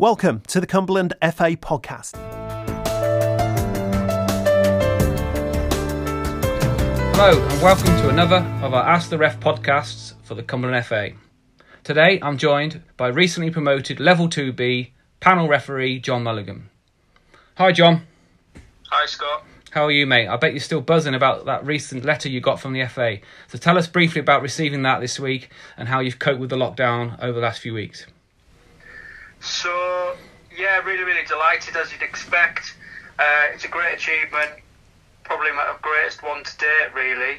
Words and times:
Welcome 0.00 0.40
to 0.46 0.62
the 0.62 0.66
Cumberland 0.66 1.12
FA 1.20 1.58
podcast. 1.58 2.16
Hello, 7.14 7.38
and 7.38 7.62
welcome 7.62 7.84
to 7.84 8.08
another 8.08 8.38
of 8.62 8.72
our 8.72 8.82
Ask 8.88 9.10
the 9.10 9.18
Ref 9.18 9.38
podcasts 9.40 10.14
for 10.22 10.34
the 10.34 10.42
Cumberland 10.42 10.86
FA. 10.86 11.10
Today 11.84 12.18
I'm 12.22 12.38
joined 12.38 12.80
by 12.96 13.08
recently 13.08 13.50
promoted 13.50 14.00
Level 14.00 14.26
2B 14.26 14.92
panel 15.20 15.48
referee 15.48 15.98
John 16.00 16.22
Mulligan. 16.22 16.70
Hi, 17.58 17.70
John. 17.70 18.06
Hi, 18.88 19.04
Scott. 19.04 19.44
How 19.70 19.84
are 19.84 19.92
you, 19.92 20.06
mate? 20.06 20.28
I 20.28 20.38
bet 20.38 20.54
you're 20.54 20.60
still 20.60 20.80
buzzing 20.80 21.14
about 21.14 21.44
that 21.44 21.66
recent 21.66 22.06
letter 22.06 22.30
you 22.30 22.40
got 22.40 22.58
from 22.58 22.72
the 22.72 22.86
FA. 22.86 23.18
So 23.48 23.58
tell 23.58 23.76
us 23.76 23.86
briefly 23.86 24.22
about 24.22 24.40
receiving 24.40 24.80
that 24.84 25.02
this 25.02 25.20
week 25.20 25.50
and 25.76 25.88
how 25.90 26.00
you've 26.00 26.18
coped 26.18 26.40
with 26.40 26.48
the 26.48 26.56
lockdown 26.56 27.22
over 27.22 27.34
the 27.34 27.44
last 27.44 27.60
few 27.60 27.74
weeks. 27.74 28.06
So, 29.40 30.16
yeah, 30.56 30.78
really, 30.80 31.02
really 31.02 31.26
delighted 31.26 31.76
as 31.76 31.92
you'd 31.92 32.02
expect. 32.02 32.74
Uh, 33.18 33.52
it's 33.52 33.64
a 33.64 33.68
great 33.68 33.94
achievement, 33.94 34.50
probably 35.24 35.52
my 35.52 35.74
greatest 35.82 36.22
one 36.22 36.44
to 36.44 36.58
date, 36.58 36.94
really. 36.94 37.38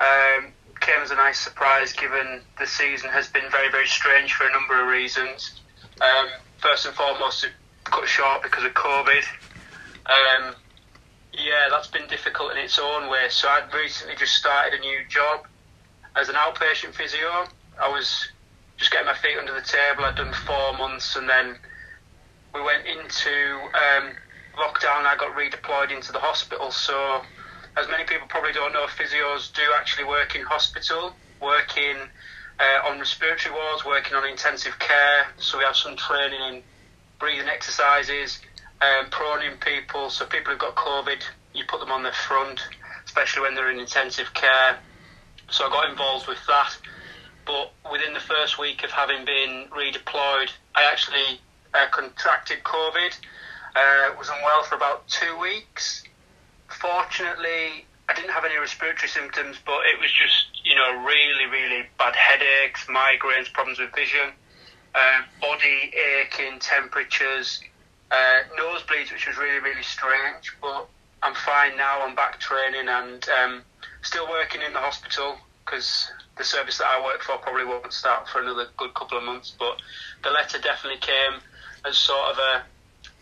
Um, 0.00 0.52
came 0.80 1.00
as 1.00 1.12
a 1.12 1.14
nice 1.14 1.38
surprise 1.38 1.92
given 1.92 2.42
the 2.58 2.66
season 2.66 3.08
has 3.10 3.28
been 3.28 3.48
very, 3.50 3.70
very 3.70 3.86
strange 3.86 4.34
for 4.34 4.46
a 4.46 4.52
number 4.52 4.82
of 4.82 4.88
reasons. 4.88 5.60
Um, 6.00 6.28
first 6.58 6.86
and 6.86 6.94
foremost, 6.94 7.44
it 7.44 7.52
cut 7.84 8.08
short 8.08 8.42
because 8.42 8.64
of 8.64 8.74
COVID. 8.74 9.22
Um, 10.06 10.54
yeah, 11.32 11.68
that's 11.70 11.86
been 11.86 12.06
difficult 12.08 12.52
in 12.52 12.58
its 12.58 12.78
own 12.78 13.08
way. 13.08 13.26
So 13.30 13.48
I'd 13.48 13.72
recently 13.72 14.16
just 14.16 14.34
started 14.34 14.78
a 14.78 14.80
new 14.80 14.98
job 15.08 15.46
as 16.16 16.28
an 16.28 16.34
outpatient 16.34 16.94
physio. 16.94 17.46
I 17.80 17.88
was 17.88 18.28
just 18.82 18.90
getting 18.90 19.06
my 19.06 19.14
feet 19.14 19.38
under 19.38 19.54
the 19.54 19.62
table. 19.62 20.02
I'd 20.02 20.16
done 20.16 20.34
four 20.34 20.76
months, 20.76 21.14
and 21.14 21.28
then 21.28 21.54
we 22.52 22.60
went 22.60 22.82
into 22.82 23.30
um, 23.78 24.10
lockdown. 24.58 25.06
I 25.06 25.14
got 25.16 25.38
redeployed 25.38 25.94
into 25.94 26.10
the 26.10 26.18
hospital. 26.18 26.72
So, 26.72 27.22
as 27.78 27.86
many 27.86 28.02
people 28.04 28.26
probably 28.26 28.52
don't 28.52 28.72
know, 28.72 28.86
physios 28.90 29.54
do 29.54 29.62
actually 29.78 30.10
work 30.10 30.34
in 30.34 30.42
hospital, 30.42 31.14
working 31.40 31.94
uh, 32.58 32.90
on 32.90 32.98
respiratory 32.98 33.54
wards, 33.54 33.86
working 33.86 34.16
on 34.16 34.28
intensive 34.28 34.78
care. 34.78 35.30
So 35.38 35.58
we 35.58 35.64
have 35.64 35.76
some 35.76 35.96
training 35.96 36.40
in 36.50 36.62
breathing 37.20 37.48
exercises, 37.48 38.40
um, 38.82 39.10
proning 39.10 39.60
people. 39.60 40.10
So 40.10 40.26
people 40.26 40.52
who've 40.52 40.60
got 40.60 40.74
COVID, 40.74 41.22
you 41.54 41.64
put 41.68 41.78
them 41.80 41.92
on 41.92 42.02
their 42.02 42.12
front, 42.12 42.60
especially 43.06 43.42
when 43.42 43.54
they're 43.54 43.70
in 43.70 43.78
intensive 43.78 44.34
care. 44.34 44.78
So 45.50 45.66
I 45.66 45.70
got 45.70 45.88
involved 45.88 46.26
with 46.26 46.44
that. 46.48 46.76
But 47.46 47.72
within 47.90 48.14
the 48.14 48.20
first 48.20 48.58
week 48.58 48.84
of 48.84 48.90
having 48.90 49.24
been 49.24 49.66
redeployed, 49.70 50.50
I 50.74 50.84
actually 50.84 51.40
uh, 51.74 51.86
contracted 51.90 52.62
COVID. 52.62 53.16
Uh, 53.74 54.14
was 54.18 54.28
unwell 54.28 54.62
for 54.64 54.74
about 54.74 55.08
two 55.08 55.38
weeks. 55.40 56.04
Fortunately, 56.68 57.86
I 58.08 58.14
didn't 58.14 58.30
have 58.30 58.44
any 58.44 58.58
respiratory 58.58 59.08
symptoms, 59.08 59.56
but 59.64 59.80
it 59.86 59.98
was 59.98 60.12
just, 60.12 60.64
you 60.64 60.74
know, 60.74 61.04
really, 61.04 61.46
really 61.46 61.86
bad 61.98 62.14
headaches, 62.14 62.86
migraines, 62.86 63.50
problems 63.52 63.78
with 63.78 63.94
vision, 63.94 64.32
uh, 64.94 65.22
body 65.40 65.92
aching, 66.20 66.58
temperatures, 66.60 67.62
uh, 68.10 68.40
nosebleeds, 68.58 69.12
which 69.12 69.26
was 69.26 69.38
really, 69.38 69.60
really 69.60 69.82
strange. 69.82 70.54
But 70.60 70.86
I'm 71.22 71.34
fine 71.34 71.76
now. 71.76 72.02
I'm 72.02 72.14
back 72.14 72.38
training 72.38 72.88
and 72.88 73.26
um, 73.42 73.62
still 74.02 74.28
working 74.28 74.60
in 74.60 74.74
the 74.74 74.80
hospital 74.80 75.38
because 75.64 76.10
the 76.36 76.44
service 76.44 76.78
that 76.78 76.86
I 76.86 77.04
work 77.04 77.22
for 77.22 77.36
probably 77.38 77.64
won't 77.64 77.92
start 77.92 78.28
for 78.28 78.40
another 78.40 78.66
good 78.76 78.94
couple 78.94 79.18
of 79.18 79.24
months. 79.24 79.54
But 79.58 79.80
the 80.24 80.30
letter 80.30 80.58
definitely 80.58 81.00
came 81.00 81.40
as 81.84 81.96
sort 81.96 82.30
of 82.30 82.38
a, 82.38 82.62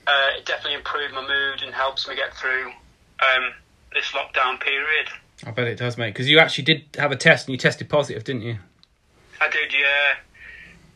uh, 0.06 0.38
it 0.38 0.46
definitely 0.46 0.74
improved 0.74 1.14
my 1.14 1.22
mood 1.22 1.62
and 1.62 1.74
helps 1.74 2.08
me 2.08 2.14
get 2.14 2.34
through 2.34 2.68
um, 2.68 3.52
this 3.92 4.06
lockdown 4.12 4.60
period. 4.60 5.08
I 5.44 5.50
bet 5.50 5.66
it 5.66 5.78
does, 5.78 5.96
mate. 5.96 6.10
Because 6.10 6.28
you 6.28 6.38
actually 6.38 6.64
did 6.64 6.84
have 6.98 7.12
a 7.12 7.16
test 7.16 7.48
and 7.48 7.54
you 7.54 7.58
tested 7.58 7.88
positive, 7.88 8.24
didn't 8.24 8.42
you? 8.42 8.56
I 9.40 9.48
did, 9.48 9.72
yeah. 9.72 10.20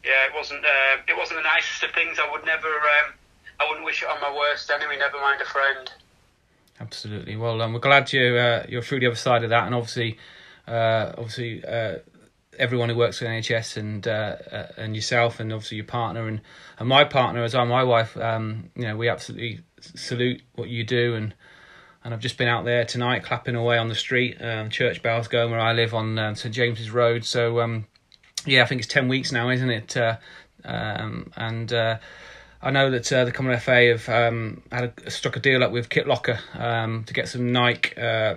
Yeah, 0.04 0.26
it 0.28 0.34
wasn't. 0.34 0.64
Uh, 0.64 1.00
it 1.08 1.16
wasn't 1.16 1.38
the 1.38 1.44
nicest 1.44 1.82
of 1.82 1.90
things. 1.92 2.18
I 2.18 2.30
would 2.30 2.44
never. 2.44 2.68
Um, 2.68 3.14
I 3.58 3.66
wouldn't 3.68 3.86
wish 3.86 4.02
it 4.02 4.08
on 4.08 4.20
my 4.20 4.36
worst 4.36 4.70
enemy. 4.70 4.98
Never 4.98 5.18
mind 5.18 5.40
a 5.40 5.46
friend. 5.46 5.90
Absolutely. 6.78 7.36
Well, 7.36 7.62
um, 7.62 7.72
we're 7.72 7.80
glad 7.80 8.12
you 8.12 8.36
uh, 8.36 8.66
you're 8.68 8.82
through 8.82 9.00
the 9.00 9.06
other 9.06 9.16
side 9.16 9.44
of 9.44 9.50
that, 9.50 9.64
and 9.64 9.74
obviously, 9.74 10.18
obviously, 10.72 11.64
uh, 11.64 11.96
everyone 12.58 12.88
who 12.88 12.96
works 12.96 13.18
for 13.18 13.26
NHS 13.26 13.76
and 13.76 14.06
uh, 14.06 14.36
uh, 14.50 14.66
and 14.76 14.94
yourself, 14.94 15.40
and 15.40 15.52
obviously 15.52 15.76
your 15.76 15.86
partner 15.86 16.26
and, 16.26 16.40
and 16.78 16.88
my 16.88 17.04
partner 17.04 17.42
as 17.42 17.54
well, 17.54 17.66
my 17.66 17.84
wife. 17.84 18.16
Um, 18.16 18.70
you 18.76 18.82
know, 18.82 18.96
we 18.96 19.08
absolutely 19.08 19.60
salute 19.80 20.42
what 20.54 20.68
you 20.68 20.84
do, 20.84 21.14
and 21.14 21.34
and 22.02 22.12
I've 22.12 22.20
just 22.20 22.38
been 22.38 22.48
out 22.48 22.64
there 22.64 22.84
tonight, 22.84 23.24
clapping 23.24 23.54
away 23.54 23.78
on 23.78 23.88
the 23.88 23.94
street, 23.94 24.36
um, 24.40 24.70
church 24.70 25.02
bells 25.02 25.28
going 25.28 25.50
where 25.50 25.60
I 25.60 25.72
live 25.72 25.94
on 25.94 26.18
um, 26.18 26.34
St 26.34 26.54
James's 26.54 26.90
Road. 26.90 27.24
So 27.24 27.60
um, 27.60 27.86
yeah, 28.46 28.62
I 28.62 28.66
think 28.66 28.80
it's 28.80 28.92
ten 28.92 29.08
weeks 29.08 29.32
now, 29.32 29.50
isn't 29.50 29.70
it? 29.70 29.96
Uh, 29.96 30.16
um, 30.64 31.30
and 31.36 31.72
I 32.64 32.70
know 32.70 32.90
that 32.90 33.12
uh, 33.12 33.26
the 33.26 33.32
Cumberland 33.32 33.62
FA 33.62 33.88
have 33.88 34.08
um, 34.08 34.62
had 34.72 34.94
a, 35.04 35.10
struck 35.10 35.36
a 35.36 35.40
deal 35.40 35.62
up 35.62 35.70
with 35.70 35.90
Kit 35.90 36.06
Locker 36.06 36.38
um, 36.54 37.04
to 37.04 37.12
get 37.12 37.28
some 37.28 37.52
Nike 37.52 37.94
uh, 37.98 38.36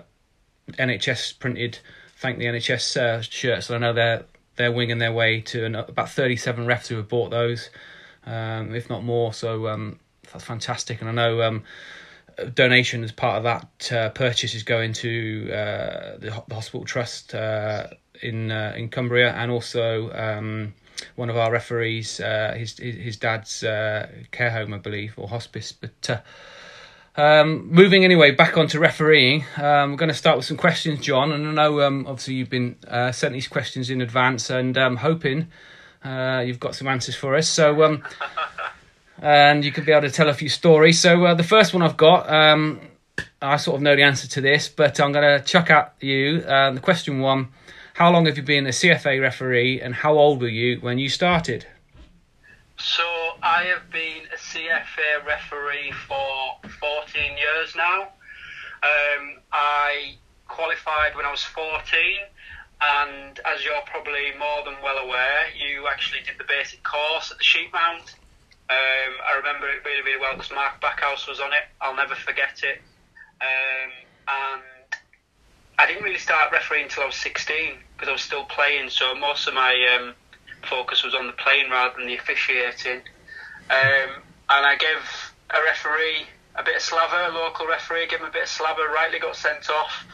NHS 0.74 1.40
printed 1.40 1.80
"Thank 2.18 2.38
the 2.40 2.46
NHS" 2.46 2.98
uh, 2.98 3.22
shirts. 3.22 3.70
And 3.70 3.84
I 3.84 3.88
know 3.88 3.94
they're 3.94 4.26
they're 4.56 4.72
winging 4.72 4.98
their 4.98 5.14
way 5.14 5.42
to 5.42 5.66
an, 5.66 5.76
about 5.76 6.10
37 6.10 6.66
refs 6.66 6.88
who 6.88 6.96
have 6.96 7.08
bought 7.08 7.30
those, 7.30 7.70
um, 8.26 8.74
if 8.74 8.90
not 8.90 9.04
more. 9.04 9.34
So 9.34 9.68
um, 9.68 10.00
that's 10.32 10.44
fantastic. 10.44 11.00
And 11.02 11.10
I 11.10 11.14
know 11.14 11.44
um, 11.44 11.64
donation 12.54 13.04
as 13.04 13.12
part 13.12 13.38
of 13.38 13.44
that 13.44 13.92
uh, 13.92 14.10
purchase 14.10 14.56
is 14.56 14.64
going 14.64 14.94
to 14.94 15.52
uh, 15.52 16.18
the, 16.18 16.44
hospital 16.52 16.86
trust 16.86 17.36
uh, 17.36 17.88
in 18.22 18.52
in 18.52 18.90
Cumbria 18.90 19.34
and 19.34 19.52
also 19.52 20.12
um, 20.14 20.74
one 21.16 21.30
of 21.30 21.38
our 21.38 21.52
referees, 21.52 22.20
uh, 22.20 22.54
his, 22.58 22.78
his 22.78 23.18
dad's 23.18 23.64
uh, 23.64 24.08
care 24.32 24.50
home, 24.50 24.74
I 24.74 24.78
believe, 24.78 25.14
or 25.18 25.28
hospice. 25.28 25.72
But 25.72 26.10
uh, 26.10 26.20
um, 27.18 27.72
moving 27.72 28.04
anyway, 28.04 28.32
back 28.32 28.58
onto 28.58 28.80
refereeing, 28.80 29.44
um, 29.58 29.92
we're 29.92 29.98
going 29.98 30.10
to 30.10 30.16
start 30.16 30.38
with 30.38 30.46
some 30.46 30.58
questions, 30.58 31.00
John. 31.00 31.32
And 31.32 31.48
I 31.48 31.52
know 31.52 31.82
um, 31.82 32.06
obviously 32.08 32.36
you've 32.36 32.50
been 32.50 32.78
uh, 32.88 33.12
sent 33.12 33.34
these 33.34 33.48
questions 33.48 33.90
in 33.90 34.02
advance, 34.02 34.50
and 34.50 34.78
I'm 34.78 34.98
hoping 34.98 35.48
uh, 36.04 36.44
you've 36.46 36.60
got 36.60 36.76
some 36.76 36.88
answers 36.88 37.16
for 37.16 37.36
us. 37.36 37.50
So. 37.50 37.84
Um, 37.84 38.04
and 39.20 39.66
you 39.66 39.72
could 39.72 39.84
be 39.84 39.92
able 39.92 40.08
to 40.08 40.12
tell 40.12 40.30
a 40.30 40.34
few 40.34 40.48
stories. 40.48 41.00
So 41.00 41.26
uh, 41.26 41.34
the 41.34 41.42
first 41.42 41.74
one 41.74 41.82
I've 41.82 41.98
got, 41.98 42.30
um, 42.30 42.80
I 43.42 43.58
sort 43.58 43.78
of 43.78 43.82
know 43.82 43.96
the 43.96 44.04
answer 44.04 44.28
to 44.28 44.42
this, 44.42 44.70
but 44.70 45.00
I'm 45.00 45.12
going 45.12 45.40
to 45.40 45.44
chuck 45.44 45.72
at 45.72 45.96
you. 46.00 46.42
the 46.42 46.80
question 46.84 47.20
one 47.20 47.48
how 47.98 48.12
long 48.12 48.28
have 48.28 48.38
you 48.38 48.44
been 48.44 48.68
a 48.68 48.70
CFA 48.70 49.20
referee 49.20 49.82
and 49.82 49.96
how 49.96 50.20
old 50.20 50.40
were 50.40 50.48
you 50.48 50.80
when 50.82 51.00
you 51.00 51.10
started? 51.10 51.66
So 52.78 53.04
I 53.44 53.64
have 53.66 53.90
been 53.92 54.26
a 54.34 54.38
CFA 54.38 55.26
referee 55.26 55.92
for 56.08 56.58
14 56.80 57.38
years 57.38 57.76
now. 57.76 58.04
Um, 58.82 59.40
I 59.52 60.16
qualified 60.48 61.16
when 61.16 61.26
I 61.26 61.32
was 61.32 61.44
14 61.44 61.78
and 62.82 63.40
as 63.46 63.64
you're 63.64 63.82
probably 63.86 64.34
more 64.38 64.64
than 64.66 64.76
well 64.84 64.98
aware, 64.98 65.50
you 65.56 65.88
actually 65.88 66.22
did 66.22 66.38
the 66.38 66.46
basic 66.48 66.84
course 66.84 67.32
at 67.32 67.38
the 67.38 67.44
Sheepmount. 67.44 68.14
Um, 68.70 69.14
I 69.24 69.38
remember 69.38 69.68
it 69.70 69.86
really, 69.86 70.02
really 70.04 70.20
well 70.20 70.34
because 70.34 70.52
Mark 70.52 70.82
Backhouse 70.82 71.28
was 71.28 71.40
on 71.40 71.54
it. 71.54 71.66
I'll 71.82 71.96
never 71.96 72.16
forget 72.16 72.62
it. 72.64 72.82
Um, 73.42 73.92
and 74.28 74.98
I 75.80 75.86
didn't 75.88 76.04
really 76.04 76.20
start 76.20 76.52
refereeing 76.52 76.86
until 76.86 77.04
I 77.04 77.06
was 77.08 77.16
16 77.16 77.78
because 77.96 78.10
I 78.10 78.12
was 78.12 78.22
still 78.22 78.46
playing. 78.46 78.90
So 78.90 79.16
most 79.16 79.48
of 79.48 79.54
my 79.54 79.74
um, 79.96 80.14
focus 80.70 81.04
was 81.04 81.16
on 81.16 81.28
the 81.28 81.34
playing 81.34 81.70
rather 81.70 81.96
than 81.98 82.08
the 82.08 82.18
officiating. 82.18 83.02
Um, 83.70 84.24
and 84.50 84.66
I 84.66 84.76
gave 84.78 85.34
a 85.50 85.62
referee 85.64 86.28
a 86.56 86.64
bit 86.64 86.78
of 86.78 86.82
slaver, 86.82 87.28
a 87.30 87.34
local 87.34 87.68
referee, 87.68 88.08
gave 88.08 88.20
him 88.20 88.28
a 88.28 88.32
bit 88.32 88.44
of 88.44 88.50
slaver, 88.50 88.88
rightly 88.94 89.20
got 89.20 89.36
sent 89.36 89.70
off, 89.70 90.06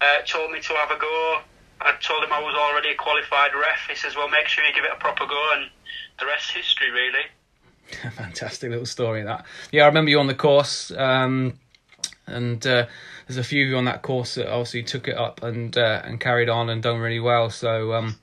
uh, 0.00 0.22
told 0.26 0.50
me 0.52 0.60
to 0.60 0.72
have 0.74 0.90
a 0.90 0.98
go. 0.98 1.40
I 1.80 1.94
told 2.00 2.24
him 2.24 2.32
I 2.32 2.40
was 2.40 2.54
already 2.54 2.90
a 2.90 2.94
qualified 2.94 3.50
ref. 3.54 3.88
He 3.88 3.96
says, 3.96 4.14
well, 4.16 4.28
make 4.28 4.46
sure 4.48 4.64
you 4.64 4.74
give 4.74 4.84
it 4.84 4.92
a 4.94 5.00
proper 5.00 5.26
go, 5.26 5.48
and 5.56 5.70
the 6.18 6.26
rest's 6.26 6.50
history, 6.50 6.90
really. 6.90 8.12
Fantastic 8.16 8.70
little 8.70 8.86
story, 8.86 9.22
that. 9.22 9.44
Yeah, 9.72 9.84
I 9.84 9.86
remember 9.86 10.10
you 10.10 10.20
on 10.20 10.26
the 10.26 10.34
course, 10.34 10.90
um, 10.92 11.54
and 12.26 12.64
uh, 12.66 12.86
there's 13.26 13.38
a 13.38 13.44
few 13.44 13.64
of 13.64 13.70
you 13.70 13.76
on 13.76 13.86
that 13.86 14.02
course 14.02 14.36
that 14.36 14.48
obviously 14.48 14.82
took 14.82 15.08
it 15.08 15.16
up 15.16 15.42
and 15.42 15.76
uh, 15.76 16.02
and 16.04 16.20
carried 16.20 16.48
on 16.48 16.68
and 16.68 16.82
done 16.82 16.98
really 16.98 17.20
well. 17.20 17.50
So 17.50 17.92
um, 17.94 18.16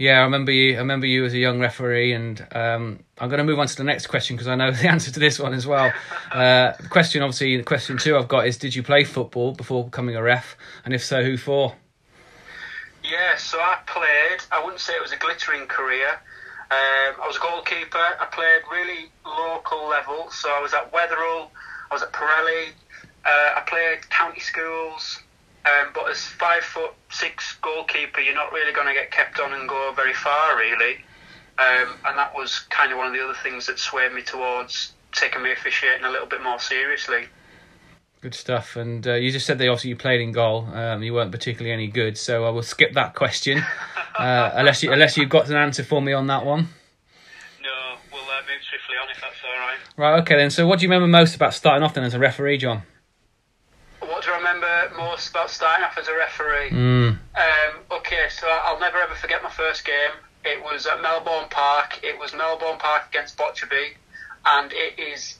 yeah, 0.00 0.20
I 0.20 0.22
remember 0.22 0.50
you. 0.50 0.76
I 0.76 0.78
remember 0.78 1.04
you 1.04 1.26
as 1.26 1.34
a 1.34 1.38
young 1.38 1.60
referee, 1.60 2.14
and 2.14 2.40
um, 2.52 3.00
I'm 3.18 3.28
going 3.28 3.36
to 3.36 3.44
move 3.44 3.58
on 3.58 3.66
to 3.66 3.76
the 3.76 3.84
next 3.84 4.06
question 4.06 4.34
because 4.34 4.48
I 4.48 4.54
know 4.54 4.70
the 4.70 4.88
answer 4.88 5.10
to 5.10 5.20
this 5.20 5.38
one 5.38 5.52
as 5.52 5.66
well. 5.66 5.92
Uh, 6.32 6.72
question, 6.88 7.22
obviously, 7.22 7.58
the 7.58 7.64
question 7.64 7.98
two 7.98 8.16
I've 8.16 8.26
got 8.26 8.46
is: 8.46 8.56
Did 8.56 8.74
you 8.74 8.82
play 8.82 9.04
football 9.04 9.52
before 9.52 9.84
becoming 9.84 10.16
a 10.16 10.22
ref, 10.22 10.56
and 10.86 10.94
if 10.94 11.04
so, 11.04 11.22
who 11.22 11.36
for? 11.36 11.74
Yeah, 13.04 13.36
so 13.36 13.58
I 13.58 13.76
played. 13.86 14.40
I 14.50 14.64
wouldn't 14.64 14.80
say 14.80 14.94
it 14.94 15.02
was 15.02 15.12
a 15.12 15.18
glittering 15.18 15.66
career. 15.66 16.08
Um, 16.70 17.20
I 17.22 17.26
was 17.26 17.36
a 17.36 17.40
goalkeeper. 17.40 17.98
I 17.98 18.26
played 18.32 18.62
really 18.72 19.10
local 19.26 19.86
level, 19.86 20.30
so 20.30 20.48
I 20.48 20.62
was 20.62 20.72
at 20.72 20.90
Wetheral, 20.94 21.50
I 21.90 21.94
was 21.94 22.02
at 22.02 22.12
Pirelli. 22.12 22.68
Uh, 23.26 23.58
I 23.58 23.62
played 23.66 24.08
county 24.08 24.40
schools, 24.40 25.20
um, 25.66 25.88
but 25.94 26.10
as 26.10 26.24
five 26.24 26.62
foot 26.62 26.92
six 27.10 27.56
goalkeeper, 27.60 28.20
you're 28.20 28.34
not 28.34 28.52
really 28.52 28.72
going 28.72 28.86
to 28.86 28.94
get 28.94 29.10
kept 29.10 29.38
on 29.40 29.52
and 29.52 29.68
go 29.68 29.92
very 29.94 30.14
far, 30.14 30.56
really. 30.56 30.96
Um, 31.58 31.96
and 32.06 32.16
that 32.16 32.34
was 32.34 32.60
kind 32.70 32.90
of 32.92 32.98
one 32.98 33.08
of 33.08 33.12
the 33.12 33.22
other 33.22 33.36
things 33.42 33.66
that 33.66 33.78
swayed 33.78 34.12
me 34.12 34.22
towards 34.22 34.92
taking 35.12 35.42
me 35.42 35.52
officiating 35.52 36.04
a 36.04 36.10
little 36.10 36.26
bit 36.26 36.42
more 36.42 36.58
seriously. 36.58 37.26
Good 38.22 38.34
stuff. 38.34 38.76
And 38.76 39.06
uh, 39.06 39.14
you 39.14 39.30
just 39.30 39.46
said 39.46 39.58
that 39.58 39.68
also 39.68 39.88
you 39.88 39.96
played 39.96 40.20
in 40.20 40.32
goal. 40.32 40.66
Um, 40.66 41.02
you 41.02 41.14
weren't 41.14 41.32
particularly 41.32 41.72
any 41.72 41.88
good, 41.88 42.16
so 42.16 42.44
I 42.44 42.50
will 42.50 42.62
skip 42.62 42.92
that 42.94 43.14
question, 43.14 43.58
uh, 44.18 44.50
unless 44.54 44.82
you 44.82 44.92
unless 44.92 45.16
you've 45.16 45.30
got 45.30 45.48
an 45.48 45.56
answer 45.56 45.82
for 45.82 46.02
me 46.02 46.12
on 46.12 46.26
that 46.26 46.44
one. 46.44 46.68
No, 47.62 47.96
we'll 48.12 48.20
uh, 48.22 48.40
move 48.42 48.60
swiftly 48.68 48.96
on 49.02 49.10
if 49.10 49.20
that's 49.20 49.36
all 49.44 49.58
right. 49.58 49.78
Right. 49.96 50.20
Okay 50.20 50.36
then. 50.36 50.50
So 50.50 50.66
what 50.66 50.78
do 50.78 50.84
you 50.84 50.90
remember 50.90 51.08
most 51.08 51.34
about 51.34 51.54
starting 51.54 51.82
off 51.82 51.94
then 51.94 52.04
as 52.04 52.14
a 52.14 52.18
referee, 52.18 52.58
John? 52.58 52.82
What 54.00 54.22
do 54.22 54.32
I 54.32 54.36
remember 54.36 54.88
most 55.00 55.30
about 55.30 55.50
starting 55.50 55.84
off 55.84 55.96
as 55.98 56.08
a 56.08 56.14
referee? 56.14 56.70
Mm. 56.70 57.18
Um, 57.34 57.72
okay, 57.90 58.28
so 58.28 58.46
I'll 58.46 58.80
never 58.80 58.98
ever 58.98 59.14
forget 59.14 59.42
my 59.42 59.50
first 59.50 59.84
game. 59.84 60.12
It 60.44 60.62
was 60.62 60.86
at 60.86 61.00
Melbourne 61.02 61.48
Park. 61.50 62.00
It 62.02 62.18
was 62.18 62.32
Melbourne 62.34 62.78
Park 62.78 63.08
against 63.08 63.36
Botcherby, 63.36 63.94
and 64.46 64.72
it 64.72 64.98
is 64.98 65.38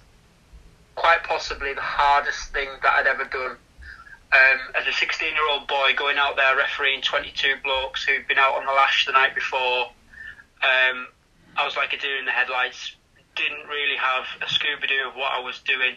quite 0.94 1.22
possibly 1.24 1.72
the 1.74 1.80
hardest 1.80 2.52
thing 2.52 2.68
that 2.82 2.92
I'd 2.92 3.06
ever 3.06 3.24
done. 3.24 3.56
Um, 4.32 4.58
as 4.78 4.86
a 4.86 4.92
16 4.92 5.28
year 5.28 5.48
old 5.50 5.66
boy 5.66 5.92
going 5.96 6.16
out 6.16 6.36
there 6.36 6.56
refereeing 6.56 7.02
22 7.02 7.56
blokes 7.64 8.04
who'd 8.04 8.28
been 8.28 8.38
out 8.38 8.54
on 8.54 8.64
the 8.64 8.72
lash 8.72 9.06
the 9.06 9.12
night 9.12 9.34
before, 9.34 9.90
um, 10.62 11.08
I 11.56 11.64
was 11.64 11.76
like 11.76 11.92
a 11.92 11.98
deer 11.98 12.18
in 12.18 12.26
the 12.26 12.30
headlights. 12.30 12.94
Didn't 13.34 13.66
really 13.68 13.96
have 13.96 14.24
a 14.42 14.46
Scooby 14.46 14.88
Doo 14.88 15.08
of 15.08 15.16
what 15.16 15.32
I 15.32 15.40
was 15.40 15.58
doing. 15.60 15.96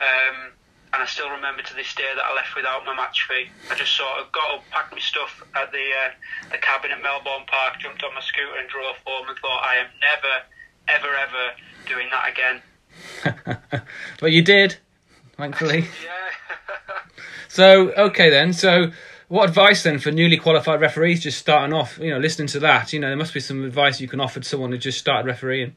Um, 0.00 0.52
and 0.92 1.02
I 1.02 1.06
still 1.06 1.30
remember 1.30 1.62
to 1.62 1.74
this 1.74 1.94
day 1.94 2.10
that 2.14 2.24
I 2.24 2.34
left 2.34 2.56
without 2.56 2.84
my 2.84 2.94
match 2.94 3.26
fee. 3.28 3.46
I 3.70 3.74
just 3.74 3.96
sort 3.96 4.18
of 4.18 4.32
got 4.32 4.54
up, 4.54 4.62
packed 4.70 4.92
my 4.92 4.98
stuff 4.98 5.42
at 5.54 5.70
the 5.70 5.78
uh, 5.78 6.10
the 6.50 6.58
cabin 6.58 6.90
at 6.90 7.02
Melbourne 7.02 7.46
Park, 7.46 7.78
jumped 7.78 8.02
on 8.02 8.14
my 8.14 8.20
scooter 8.20 8.58
and 8.58 8.68
drove 8.68 8.96
home 9.06 9.28
and 9.28 9.38
thought, 9.38 9.62
I 9.62 9.76
am 9.76 9.86
never, 10.02 10.34
ever, 10.88 11.14
ever 11.14 11.52
doing 11.86 12.08
that 12.10 12.28
again. 12.28 13.82
but 14.20 14.32
you 14.32 14.42
did, 14.42 14.76
thankfully. 15.36 15.80
yeah. 16.04 17.00
So 17.50 17.90
okay 17.90 18.30
then. 18.30 18.52
So 18.52 18.92
what 19.26 19.48
advice 19.48 19.82
then 19.82 19.98
for 19.98 20.12
newly 20.12 20.36
qualified 20.36 20.80
referees 20.80 21.20
just 21.20 21.36
starting 21.36 21.72
off? 21.74 21.98
You 21.98 22.10
know, 22.10 22.18
listening 22.18 22.46
to 22.48 22.60
that, 22.60 22.92
you 22.92 23.00
know, 23.00 23.08
there 23.08 23.16
must 23.16 23.34
be 23.34 23.40
some 23.40 23.64
advice 23.64 24.00
you 24.00 24.06
can 24.06 24.20
offer 24.20 24.38
to 24.38 24.48
someone 24.48 24.70
who 24.70 24.78
just 24.78 24.98
started 24.98 25.26
refereeing. 25.26 25.74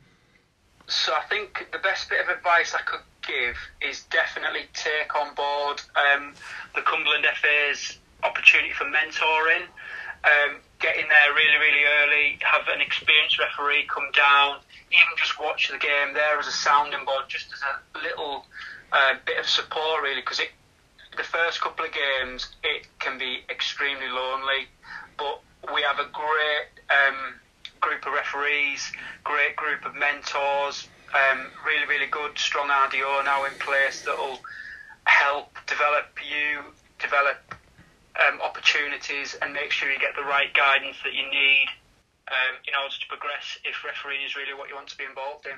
So 0.88 1.14
I 1.14 1.22
think 1.30 1.68
the 1.72 1.80
best 1.80 2.10
bit 2.10 2.22
of 2.22 2.30
advice 2.30 2.76
I 2.76 2.82
could 2.82 3.00
give 3.26 3.56
is 3.82 4.04
definitely 4.12 4.66
take 4.74 5.16
on 5.16 5.34
board 5.36 5.82
um, 5.96 6.34
the 6.76 6.82
Cumberland 6.82 7.26
FA's 7.36 7.98
opportunity 8.24 8.74
for 8.74 8.86
mentoring. 8.86 9.68
Um, 10.24 10.60
get 10.80 10.96
in 10.96 11.08
there 11.08 11.34
really, 11.36 11.58
really 11.60 11.84
early, 12.04 12.40
have 12.42 12.68
an 12.68 12.82
experienced 12.82 13.40
referee 13.40 13.88
come 13.88 14.10
down, 14.16 14.60
even 14.92 15.16
just 15.18 15.40
watch 15.40 15.70
the 15.70 15.78
game 15.78 16.14
there 16.14 16.40
as 16.40 16.48
a 16.48 16.52
sounding 16.52 17.04
board, 17.06 17.26
just 17.28 17.52
as 17.52 17.60
a 17.64 18.00
little 18.00 18.46
uh, 18.92 19.16
bit 19.26 19.40
of 19.40 19.48
support, 19.48 20.04
really, 20.04 20.22
because 20.22 20.40
the 21.18 21.24
first 21.24 21.62
couple 21.62 21.86
of 21.86 21.92
games 21.92 22.48
it 22.64 22.88
can 23.00 23.18
be 23.18 23.44
extremely 23.50 24.08
lonely, 24.08 24.68
but 25.18 25.42
we 25.74 25.82
have 25.82 26.00
a 26.00 26.10
great 26.12 26.72
um, 26.90 27.34
group 27.82 28.06
of 28.06 28.14
referees, 28.14 28.92
great 29.24 29.56
group 29.56 29.86
of 29.86 29.96
mentors, 29.96 30.88
um, 31.14 31.48
really, 31.66 31.86
really 31.88 32.08
good, 32.08 32.38
strong 32.38 32.70
RDO 32.70 33.26
now 33.26 33.46
in 33.46 33.54
place 33.60 34.02
that 34.04 34.18
will 34.18 34.40
help 35.06 35.58
develop 35.68 36.06
you, 36.24 36.62
develop 37.00 37.38
um, 38.16 38.42
opportunities, 38.42 39.36
and 39.42 39.54
make 39.54 39.72
sure 39.72 39.92
you 39.92 40.00
get 40.00 40.16
the 40.16 40.24
right 40.24 40.54
guidance 40.54 40.98
that 41.04 41.14
you 41.14 41.24
need 41.30 41.66
um, 42.28 42.56
in 42.68 42.74
order 42.82 42.94
to 42.94 43.08
progress 43.08 43.60
if 43.64 43.84
refereeing 43.84 44.26
is 44.26 44.36
really 44.36 44.54
what 44.54 44.70
you 44.70 44.76
want 44.76 44.88
to 44.88 44.98
be 44.98 45.04
involved 45.04 45.46
in. 45.46 45.58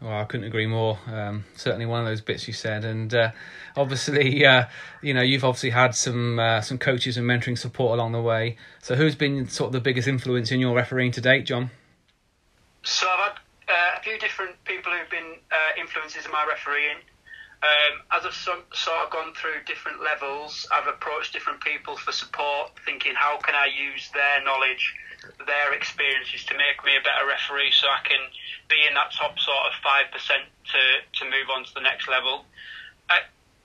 Well, 0.00 0.18
I 0.18 0.24
couldn't 0.24 0.46
agree 0.46 0.66
more. 0.66 0.98
Um, 1.06 1.44
certainly 1.54 1.84
one 1.84 2.00
of 2.00 2.06
those 2.06 2.22
bits 2.22 2.48
you 2.48 2.54
said, 2.54 2.84
and 2.84 3.12
uh, 3.12 3.32
obviously, 3.76 4.46
uh, 4.46 4.64
you 5.02 5.12
know, 5.12 5.20
you've 5.20 5.44
obviously 5.44 5.70
had 5.70 5.94
some 5.94 6.38
uh, 6.38 6.62
some 6.62 6.78
coaches 6.78 7.18
and 7.18 7.26
mentoring 7.28 7.58
support 7.58 7.98
along 7.98 8.12
the 8.12 8.22
way. 8.22 8.56
So, 8.80 8.94
who's 8.94 9.14
been 9.14 9.48
sort 9.48 9.68
of 9.68 9.72
the 9.72 9.80
biggest 9.80 10.08
influence 10.08 10.50
in 10.50 10.58
your 10.58 10.74
refereeing 10.74 11.12
to 11.12 11.20
date, 11.20 11.44
John? 11.44 11.70
So, 12.82 13.06
I've 13.10 13.32
had 13.32 13.38
uh, 13.68 13.98
a 13.98 14.02
few 14.02 14.18
different 14.18 14.62
people 14.64 14.90
who've 14.90 15.10
been 15.10 15.36
uh, 15.70 15.80
influences 15.80 16.26
in 16.26 16.32
my 16.32 16.44
refereeing. 16.48 16.98
Um, 17.62 18.00
as 18.10 18.24
I've 18.24 18.34
so, 18.34 18.56
sort 18.72 19.04
of 19.04 19.10
gone 19.10 19.34
through 19.34 19.62
different 19.66 20.02
levels, 20.02 20.66
I've 20.72 20.88
approached 20.88 21.32
different 21.34 21.60
people 21.60 21.96
for 21.96 22.10
support, 22.10 22.72
thinking 22.86 23.12
how 23.14 23.36
can 23.36 23.54
I 23.54 23.68
use 23.68 24.08
their 24.14 24.42
knowledge, 24.42 24.94
their 25.46 25.74
experiences 25.74 26.44
to 26.48 26.56
make 26.56 26.80
me 26.84 26.96
a 26.96 27.04
better 27.04 27.28
referee, 27.28 27.70
so 27.76 27.86
I 27.86 28.00
can 28.08 28.20
be 28.72 28.80
in 28.88 28.94
that 28.94 29.12
top 29.12 29.38
sort 29.38 29.60
of 29.68 29.76
five 29.84 30.08
percent 30.10 30.48
to 30.72 30.82
to 31.20 31.24
move 31.28 31.52
on 31.52 31.64
to 31.64 31.74
the 31.74 31.84
next 31.84 32.08
level. 32.08 32.48
Uh, 33.12 33.20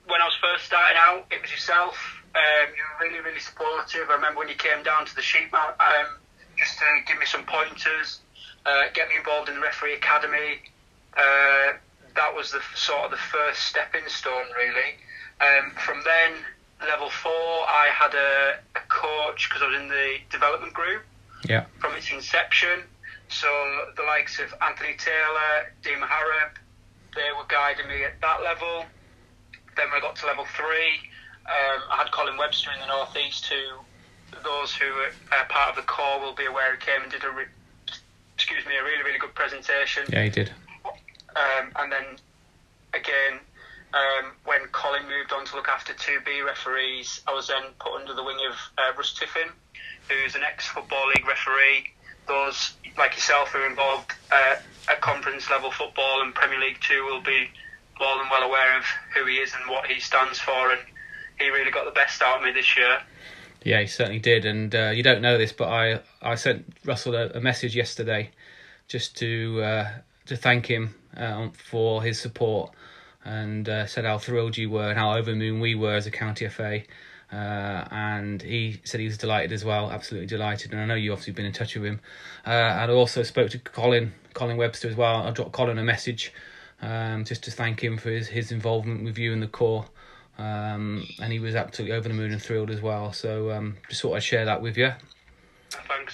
when 0.06 0.20
I 0.20 0.26
was 0.28 0.36
first 0.44 0.66
starting 0.68 1.00
out, 1.00 1.24
it 1.32 1.40
was 1.40 1.50
yourself. 1.50 1.96
Um, 2.36 2.68
you 2.76 2.84
were 2.84 3.08
really, 3.08 3.24
really 3.24 3.40
supportive. 3.40 4.10
I 4.10 4.20
remember 4.20 4.44
when 4.44 4.52
you 4.52 4.60
came 4.60 4.84
down 4.84 5.06
to 5.06 5.14
the 5.16 5.22
Sheepmount 5.22 5.80
um, 5.80 6.20
just 6.58 6.78
to 6.78 6.84
give 7.06 7.18
me 7.18 7.24
some 7.24 7.44
pointers, 7.44 8.20
uh, 8.66 8.92
get 8.92 9.08
me 9.08 9.16
involved 9.16 9.48
in 9.48 9.54
the 9.56 9.60
referee 9.60 9.94
academy. 9.94 10.60
Uh, 11.16 11.80
that 12.16 12.34
was 12.34 12.52
the 12.52 12.60
sort 12.74 13.04
of 13.04 13.10
the 13.10 13.16
first 13.16 13.60
stepping 13.60 14.08
stone, 14.08 14.46
really. 14.56 14.96
Um, 15.40 15.72
from 15.72 16.02
then, 16.04 16.32
level 16.80 17.10
four, 17.10 17.32
I 17.32 17.88
had 17.92 18.14
a, 18.14 18.58
a 18.74 18.82
coach 18.88 19.48
because 19.48 19.62
I 19.62 19.68
was 19.68 19.80
in 19.80 19.88
the 19.88 20.16
development 20.30 20.74
group. 20.74 21.02
Yeah. 21.46 21.66
From 21.78 21.94
its 21.94 22.10
inception, 22.10 22.82
so 23.28 23.48
the 23.96 24.02
likes 24.02 24.40
of 24.40 24.52
Anthony 24.60 24.96
Taylor, 24.98 25.72
Dean 25.82 26.00
Harrop, 26.00 26.58
they 27.14 27.28
were 27.36 27.46
guiding 27.48 27.88
me 27.88 28.04
at 28.04 28.20
that 28.20 28.42
level. 28.42 28.84
Then 29.76 29.90
when 29.90 29.98
I 29.98 30.00
got 30.00 30.16
to 30.16 30.26
level 30.26 30.46
three, 30.56 31.10
um, 31.46 31.82
I 31.92 31.96
had 31.98 32.10
Colin 32.10 32.36
Webster 32.36 32.70
in 32.72 32.80
the 32.80 32.86
northeast, 32.86 33.46
who 33.46 33.78
those 34.42 34.74
who 34.74 34.86
are 34.86 35.44
part 35.48 35.70
of 35.70 35.76
the 35.76 35.82
core 35.82 36.20
will 36.20 36.34
be 36.34 36.46
aware 36.46 36.74
he 36.74 36.80
came 36.80 37.02
and 37.02 37.10
did 37.10 37.22
a 37.24 37.30
re- 37.30 37.52
excuse 38.34 38.66
me 38.66 38.76
a 38.76 38.82
really 38.82 39.02
really 39.04 39.18
good 39.18 39.34
presentation. 39.34 40.04
Yeah, 40.08 40.24
he 40.24 40.30
did. 40.30 40.50
Um, 41.36 41.70
and 41.76 41.92
then 41.92 42.04
again, 42.94 43.40
um, 43.92 44.32
when 44.44 44.60
Colin 44.72 45.02
moved 45.04 45.32
on 45.32 45.44
to 45.46 45.56
look 45.56 45.68
after 45.68 45.92
2B 45.92 46.44
referees, 46.44 47.20
I 47.26 47.34
was 47.34 47.48
then 47.48 47.62
put 47.78 47.94
under 48.00 48.14
the 48.14 48.24
wing 48.24 48.38
of 48.48 48.56
uh, 48.78 48.96
Russ 48.96 49.14
Tiffin, 49.14 49.48
who's 50.08 50.34
an 50.34 50.42
ex 50.42 50.66
Football 50.66 51.08
League 51.08 51.26
referee. 51.26 51.92
Those, 52.26 52.72
like 52.98 53.14
yourself, 53.14 53.50
who 53.50 53.58
are 53.58 53.66
involved 53.68 54.12
uh, 54.32 54.56
at 54.88 55.00
conference 55.00 55.48
level 55.48 55.70
football 55.70 56.22
and 56.22 56.34
Premier 56.34 56.58
League 56.58 56.78
2 56.80 57.04
will 57.04 57.20
be 57.20 57.48
more 58.00 58.18
than 58.18 58.28
well 58.30 58.42
aware 58.42 58.76
of 58.76 58.84
who 59.14 59.24
he 59.26 59.36
is 59.36 59.52
and 59.54 59.70
what 59.70 59.86
he 59.86 60.00
stands 60.00 60.40
for. 60.40 60.72
And 60.72 60.80
he 61.38 61.50
really 61.50 61.70
got 61.70 61.84
the 61.84 61.92
best 61.92 62.22
out 62.22 62.38
of 62.38 62.44
me 62.44 62.52
this 62.52 62.76
year. 62.76 62.98
Yeah, 63.62 63.80
he 63.80 63.86
certainly 63.86 64.18
did. 64.18 64.44
And 64.44 64.74
uh, 64.74 64.90
you 64.94 65.02
don't 65.02 65.22
know 65.22 65.38
this, 65.38 65.52
but 65.52 65.68
I, 65.68 66.00
I 66.20 66.34
sent 66.34 66.66
Russell 66.84 67.14
a, 67.14 67.28
a 67.30 67.40
message 67.40 67.76
yesterday 67.76 68.30
just 68.88 69.16
to 69.18 69.62
uh, 69.62 69.88
to 70.26 70.36
thank 70.36 70.66
him 70.66 70.94
uh, 71.16 71.48
for 71.52 72.02
his 72.02 72.20
support 72.20 72.72
and 73.24 73.68
uh, 73.68 73.86
said 73.86 74.04
how 74.04 74.18
thrilled 74.18 74.56
you 74.56 74.70
were 74.70 74.88
and 74.88 74.98
how 74.98 75.16
over 75.16 75.30
the 75.30 75.36
moon 75.36 75.60
we 75.60 75.74
were 75.74 75.94
as 75.94 76.06
a 76.06 76.10
county 76.10 76.48
FA. 76.48 76.82
Uh, 77.32 77.84
and 77.90 78.40
he 78.42 78.80
said 78.84 79.00
he 79.00 79.06
was 79.06 79.18
delighted 79.18 79.52
as 79.52 79.64
well, 79.64 79.90
absolutely 79.90 80.28
delighted. 80.28 80.72
And 80.72 80.80
I 80.80 80.84
know 80.84 80.94
you 80.94 81.12
obviously 81.12 81.32
been 81.32 81.44
in 81.44 81.52
touch 81.52 81.74
with 81.74 81.84
him. 81.84 82.00
Uh, 82.46 82.50
and 82.50 82.90
I 82.90 82.94
also 82.94 83.22
spoke 83.24 83.50
to 83.50 83.58
Colin, 83.58 84.12
Colin 84.34 84.56
Webster 84.56 84.88
as 84.88 84.96
well. 84.96 85.26
I 85.26 85.30
dropped 85.32 85.52
Colin 85.52 85.78
a 85.78 85.84
message 85.84 86.32
um, 86.80 87.24
just 87.24 87.42
to 87.44 87.50
thank 87.50 87.82
him 87.82 87.98
for 87.98 88.10
his, 88.10 88.28
his 88.28 88.52
involvement 88.52 89.04
with 89.04 89.18
you 89.18 89.32
and 89.32 89.42
the 89.42 89.48
core. 89.48 89.86
Um, 90.38 91.06
and 91.20 91.32
he 91.32 91.40
was 91.40 91.54
absolutely 91.56 91.96
over 91.96 92.08
the 92.08 92.14
moon 92.14 92.32
and 92.32 92.40
thrilled 92.40 92.70
as 92.70 92.80
well. 92.80 93.12
So 93.12 93.50
um, 93.50 93.76
just 93.88 94.02
thought 94.02 94.14
I'd 94.14 94.22
share 94.22 94.44
that 94.44 94.62
with 94.62 94.76
you. 94.76 94.92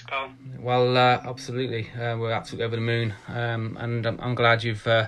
Pal. 0.07 0.31
Well, 0.59 0.97
uh, 0.97 1.21
absolutely, 1.23 1.89
uh, 1.91 2.17
we're 2.17 2.31
absolutely 2.31 2.65
over 2.65 2.75
the 2.75 2.81
moon, 2.81 3.13
um, 3.27 3.77
and 3.79 4.05
I'm, 4.05 4.19
I'm, 4.19 4.35
glad 4.35 4.63
you've 4.63 4.85
uh, 4.87 5.07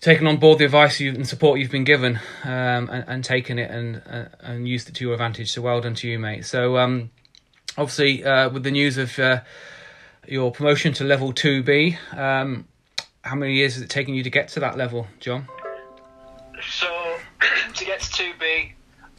taken 0.00 0.26
on 0.26 0.38
board 0.38 0.58
the 0.58 0.64
advice 0.64 1.00
you, 1.00 1.12
and 1.12 1.26
support 1.26 1.58
you've 1.58 1.70
been 1.70 1.84
given, 1.84 2.20
um, 2.44 2.88
and, 2.90 3.04
and, 3.06 3.24
taken 3.24 3.58
it 3.58 3.70
and 3.70 4.02
uh, 4.08 4.24
and 4.40 4.68
used 4.68 4.88
it 4.88 4.94
to 4.96 5.04
your 5.04 5.14
advantage. 5.14 5.52
So 5.52 5.62
well 5.62 5.80
done 5.80 5.94
to 5.94 6.08
you, 6.08 6.18
mate. 6.18 6.46
So 6.46 6.78
um, 6.78 7.10
obviously, 7.76 8.24
uh, 8.24 8.50
with 8.50 8.62
the 8.62 8.70
news 8.70 8.98
of 8.98 9.18
uh, 9.18 9.40
your 10.26 10.52
promotion 10.52 10.92
to 10.94 11.04
level 11.04 11.32
two 11.32 11.62
B, 11.62 11.98
um, 12.12 12.66
how 13.22 13.34
many 13.34 13.54
years 13.54 13.74
has 13.74 13.82
it 13.82 13.90
taken 13.90 14.14
you 14.14 14.22
to 14.22 14.30
get 14.30 14.48
to 14.48 14.60
that 14.60 14.76
level, 14.76 15.06
John? 15.20 15.48
So 16.70 17.16
to 17.74 17.84
get 17.84 18.00
to 18.00 18.10
two 18.10 18.32
B, 18.38 18.74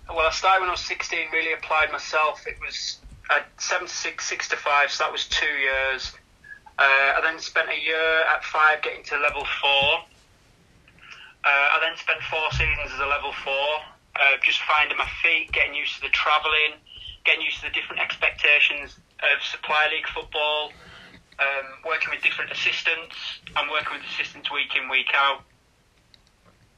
well, 0.07 0.27
I 0.27 0.31
started 0.31 0.61
when 0.61 0.69
I 0.69 0.73
was 0.73 0.81
16. 0.81 1.19
Really 1.33 1.53
applied 1.53 1.91
myself. 1.91 2.45
It 2.47 2.57
was 2.65 2.99
at 3.29 3.47
76, 3.57 4.23
6 4.27 4.49
to 4.49 4.55
5, 4.55 4.91
so 4.91 5.03
that 5.03 5.11
was 5.11 5.25
two 5.27 5.45
years. 5.45 6.13
Uh, 6.77 7.15
I 7.15 7.19
then 7.23 7.39
spent 7.39 7.69
a 7.69 7.79
year 7.79 8.27
at 8.35 8.43
five 8.43 8.81
getting 8.83 9.03
to 9.05 9.17
level 9.17 9.47
four. 9.61 10.03
Uh, 11.45 11.67
I 11.71 11.79
then 11.79 11.95
spent 11.95 12.19
four 12.27 12.51
seasons 12.51 12.91
as 12.91 12.99
a 12.99 13.07
level 13.07 13.31
four, 13.31 13.69
uh, 14.19 14.35
just 14.43 14.59
finding 14.67 14.97
my 14.97 15.07
feet, 15.23 15.53
getting 15.53 15.73
used 15.73 15.95
to 15.95 16.01
the 16.01 16.11
travelling, 16.11 16.75
getting 17.23 17.45
used 17.47 17.63
to 17.63 17.71
the 17.71 17.73
different 17.73 18.01
expectations 18.01 18.97
of 19.23 19.39
supply 19.39 19.87
league 19.87 20.07
football, 20.11 20.73
um, 21.39 21.67
working 21.87 22.11
with 22.11 22.19
different 22.23 22.51
assistants. 22.51 23.15
I'm 23.55 23.71
working 23.71 23.95
with 23.95 24.03
assistants 24.11 24.51
week 24.51 24.75
in, 24.75 24.89
week 24.89 25.15
out. 25.15 25.47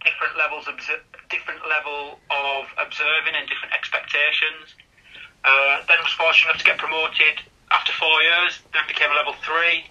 Different 0.05 0.37
levels, 0.37 0.69
of, 0.69 0.77
different 1.29 1.65
level 1.65 2.21
of 2.29 2.69
observing 2.77 3.33
and 3.33 3.49
different 3.49 3.73
expectations. 3.73 4.77
Uh, 5.43 5.77
then 5.87 5.97
was 6.03 6.11
fortunate 6.13 6.51
enough 6.51 6.59
to 6.59 6.65
get 6.65 6.77
promoted 6.77 7.41
after 7.71 7.91
four 7.93 8.21
years. 8.21 8.59
Then 8.73 8.83
became 8.87 9.09
level 9.15 9.33
three, 9.43 9.85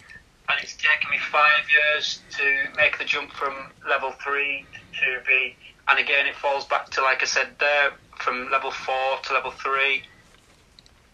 and 0.48 0.56
it's 0.62 0.76
taken 0.76 1.10
me 1.10 1.18
five 1.18 1.64
years 1.70 2.20
to 2.38 2.44
make 2.76 2.98
the 2.98 3.04
jump 3.04 3.32
from 3.32 3.54
level 3.88 4.12
three 4.22 4.66
to 5.00 5.22
B. 5.26 5.54
And 5.88 5.98
again, 5.98 6.26
it 6.26 6.34
falls 6.34 6.64
back 6.66 6.90
to 6.90 7.02
like 7.02 7.22
I 7.22 7.26
said 7.26 7.48
there, 7.58 7.92
from 8.18 8.50
level 8.50 8.70
four 8.70 9.18
to 9.24 9.32
level 9.32 9.52
three. 9.52 10.02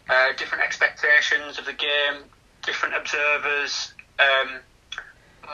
Uh, 0.09 0.33
different 0.37 0.65
expectations 0.65 1.59
of 1.59 1.65
the 1.65 1.73
game, 1.73 2.25
different 2.63 2.95
observers, 2.95 3.95
um, 4.19 4.59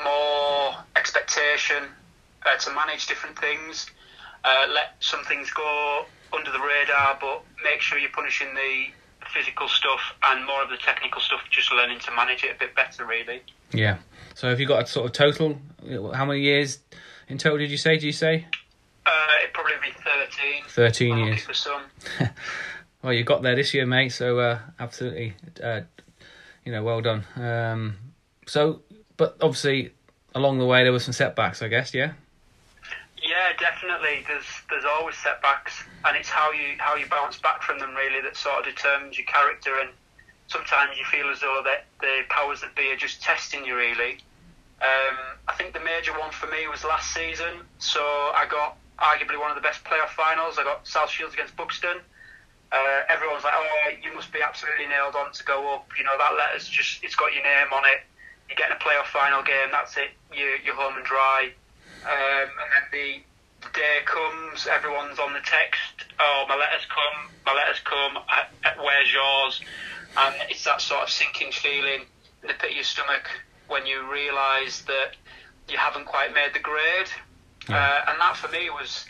more 0.02 0.74
expectation 0.96 1.84
uh, 2.46 2.56
to 2.56 2.72
manage 2.74 3.06
different 3.06 3.38
things. 3.38 3.86
Uh, 4.44 4.66
let 4.72 4.94
some 5.00 5.22
things 5.24 5.50
go 5.50 6.06
under 6.32 6.50
the 6.50 6.60
radar, 6.60 7.18
but 7.20 7.42
make 7.64 7.80
sure 7.80 7.98
you're 7.98 8.10
punishing 8.10 8.54
the 8.54 8.86
physical 9.34 9.68
stuff 9.68 10.00
and 10.24 10.46
more 10.46 10.62
of 10.62 10.70
the 10.70 10.76
technical 10.76 11.20
stuff, 11.20 11.40
just 11.50 11.72
learning 11.72 11.98
to 12.00 12.10
manage 12.12 12.44
it 12.44 12.56
a 12.56 12.58
bit 12.58 12.74
better, 12.74 13.04
really. 13.04 13.42
Yeah. 13.72 13.98
So 14.34 14.48
have 14.48 14.60
you 14.60 14.66
got 14.66 14.82
a 14.82 14.86
sort 14.86 15.06
of 15.06 15.12
total? 15.12 15.58
How 16.14 16.24
many 16.24 16.40
years 16.40 16.78
in 17.28 17.38
total 17.38 17.58
did 17.58 17.70
you 17.70 17.76
say? 17.76 17.94
Did 17.94 18.04
you 18.04 18.12
say? 18.12 18.46
Uh, 19.04 19.10
it'd 19.42 19.54
probably 19.54 19.72
be 19.82 19.92
13. 19.92 20.62
13 20.68 21.12
I'm 21.12 21.18
years. 21.26 21.42
For 21.42 21.54
some. 21.54 21.82
Well, 23.02 23.12
you 23.12 23.22
got 23.22 23.42
there 23.42 23.54
this 23.54 23.74
year, 23.74 23.86
mate. 23.86 24.10
So 24.10 24.38
uh, 24.40 24.58
absolutely, 24.78 25.34
uh, 25.62 25.82
you 26.64 26.72
know, 26.72 26.82
well 26.82 27.00
done. 27.00 27.24
Um, 27.36 27.96
so, 28.46 28.82
but 29.16 29.36
obviously, 29.40 29.92
along 30.34 30.58
the 30.58 30.66
way 30.66 30.82
there 30.82 30.92
were 30.92 30.98
some 30.98 31.12
setbacks, 31.12 31.62
I 31.62 31.68
guess. 31.68 31.94
Yeah. 31.94 32.12
Yeah, 33.22 33.52
definitely. 33.58 34.24
There's 34.26 34.44
there's 34.68 34.84
always 34.84 35.16
setbacks, 35.16 35.84
and 36.04 36.16
it's 36.16 36.28
how 36.28 36.52
you 36.52 36.76
how 36.78 36.94
you 36.94 37.06
bounce 37.06 37.38
back 37.38 37.62
from 37.62 37.78
them 37.78 37.94
really 37.94 38.20
that 38.20 38.36
sort 38.36 38.60
of 38.60 38.64
determines 38.64 39.18
your 39.18 39.26
character. 39.26 39.78
And 39.80 39.90
sometimes 40.46 40.98
you 40.98 41.04
feel 41.04 41.30
as 41.30 41.40
though 41.40 41.62
that 41.64 41.86
the 42.00 42.22
powers 42.28 42.60
that 42.60 42.74
be 42.74 42.90
are 42.92 42.96
just 42.96 43.22
testing 43.22 43.64
you 43.64 43.76
really. 43.76 44.18
Um, 44.80 45.18
I 45.48 45.54
think 45.54 45.74
the 45.74 45.80
major 45.80 46.12
one 46.18 46.30
for 46.30 46.46
me 46.46 46.68
was 46.68 46.84
last 46.84 47.12
season. 47.12 47.66
So 47.78 48.00
I 48.00 48.46
got 48.48 48.76
arguably 48.98 49.38
one 49.38 49.50
of 49.50 49.56
the 49.56 49.62
best 49.62 49.82
playoff 49.84 50.10
finals. 50.10 50.58
I 50.58 50.64
got 50.64 50.86
South 50.86 51.10
Shields 51.10 51.34
against 51.34 51.56
Buxton. 51.56 51.98
Uh, 52.70 53.00
everyone's 53.08 53.44
like, 53.44 53.54
"Oh, 53.56 53.90
you 54.02 54.14
must 54.14 54.32
be 54.32 54.42
absolutely 54.42 54.86
nailed 54.86 55.16
on 55.16 55.32
to 55.32 55.44
go 55.44 55.74
up." 55.74 55.88
You 55.96 56.04
know 56.04 56.16
that 56.18 56.34
letter's 56.36 56.68
just 56.68 57.02
it's 57.02 57.16
got 57.16 57.32
your 57.32 57.42
name 57.42 57.72
on 57.72 57.84
it. 57.86 58.04
You're 58.48 58.56
getting 58.56 58.76
a 58.76 58.80
playoff 58.80 59.06
final 59.06 59.42
game. 59.42 59.68
That's 59.72 59.96
it. 59.96 60.10
You 60.32 60.58
you're 60.64 60.74
home 60.74 60.96
and 60.96 61.04
dry. 61.04 61.50
Um, 62.04 62.48
and 62.48 62.70
then 62.70 62.84
the 62.92 63.20
the 63.62 63.68
day 63.72 63.98
comes, 64.04 64.66
everyone's 64.66 65.18
on 65.18 65.32
the 65.32 65.40
text. 65.40 66.04
Oh, 66.20 66.44
my 66.48 66.56
letter's 66.56 66.86
come. 66.86 67.30
My 67.46 67.54
letter's 67.54 67.80
come. 67.80 68.16
Uh, 68.16 68.44
uh, 68.64 68.82
Where's 68.82 69.12
yours? 69.12 69.60
And 70.16 70.34
it's 70.50 70.64
that 70.64 70.80
sort 70.80 71.02
of 71.02 71.10
sinking 71.10 71.52
feeling 71.52 72.02
in 72.42 72.48
the 72.48 72.54
pit 72.54 72.70
of 72.70 72.76
your 72.76 72.84
stomach 72.84 73.28
when 73.68 73.86
you 73.86 74.10
realise 74.10 74.82
that 74.82 75.16
you 75.68 75.76
haven't 75.76 76.06
quite 76.06 76.32
made 76.34 76.54
the 76.54 76.60
grade. 76.60 77.08
Uh, 77.68 78.00
and 78.08 78.18
that 78.18 78.36
for 78.36 78.48
me 78.48 78.70
was 78.70 79.04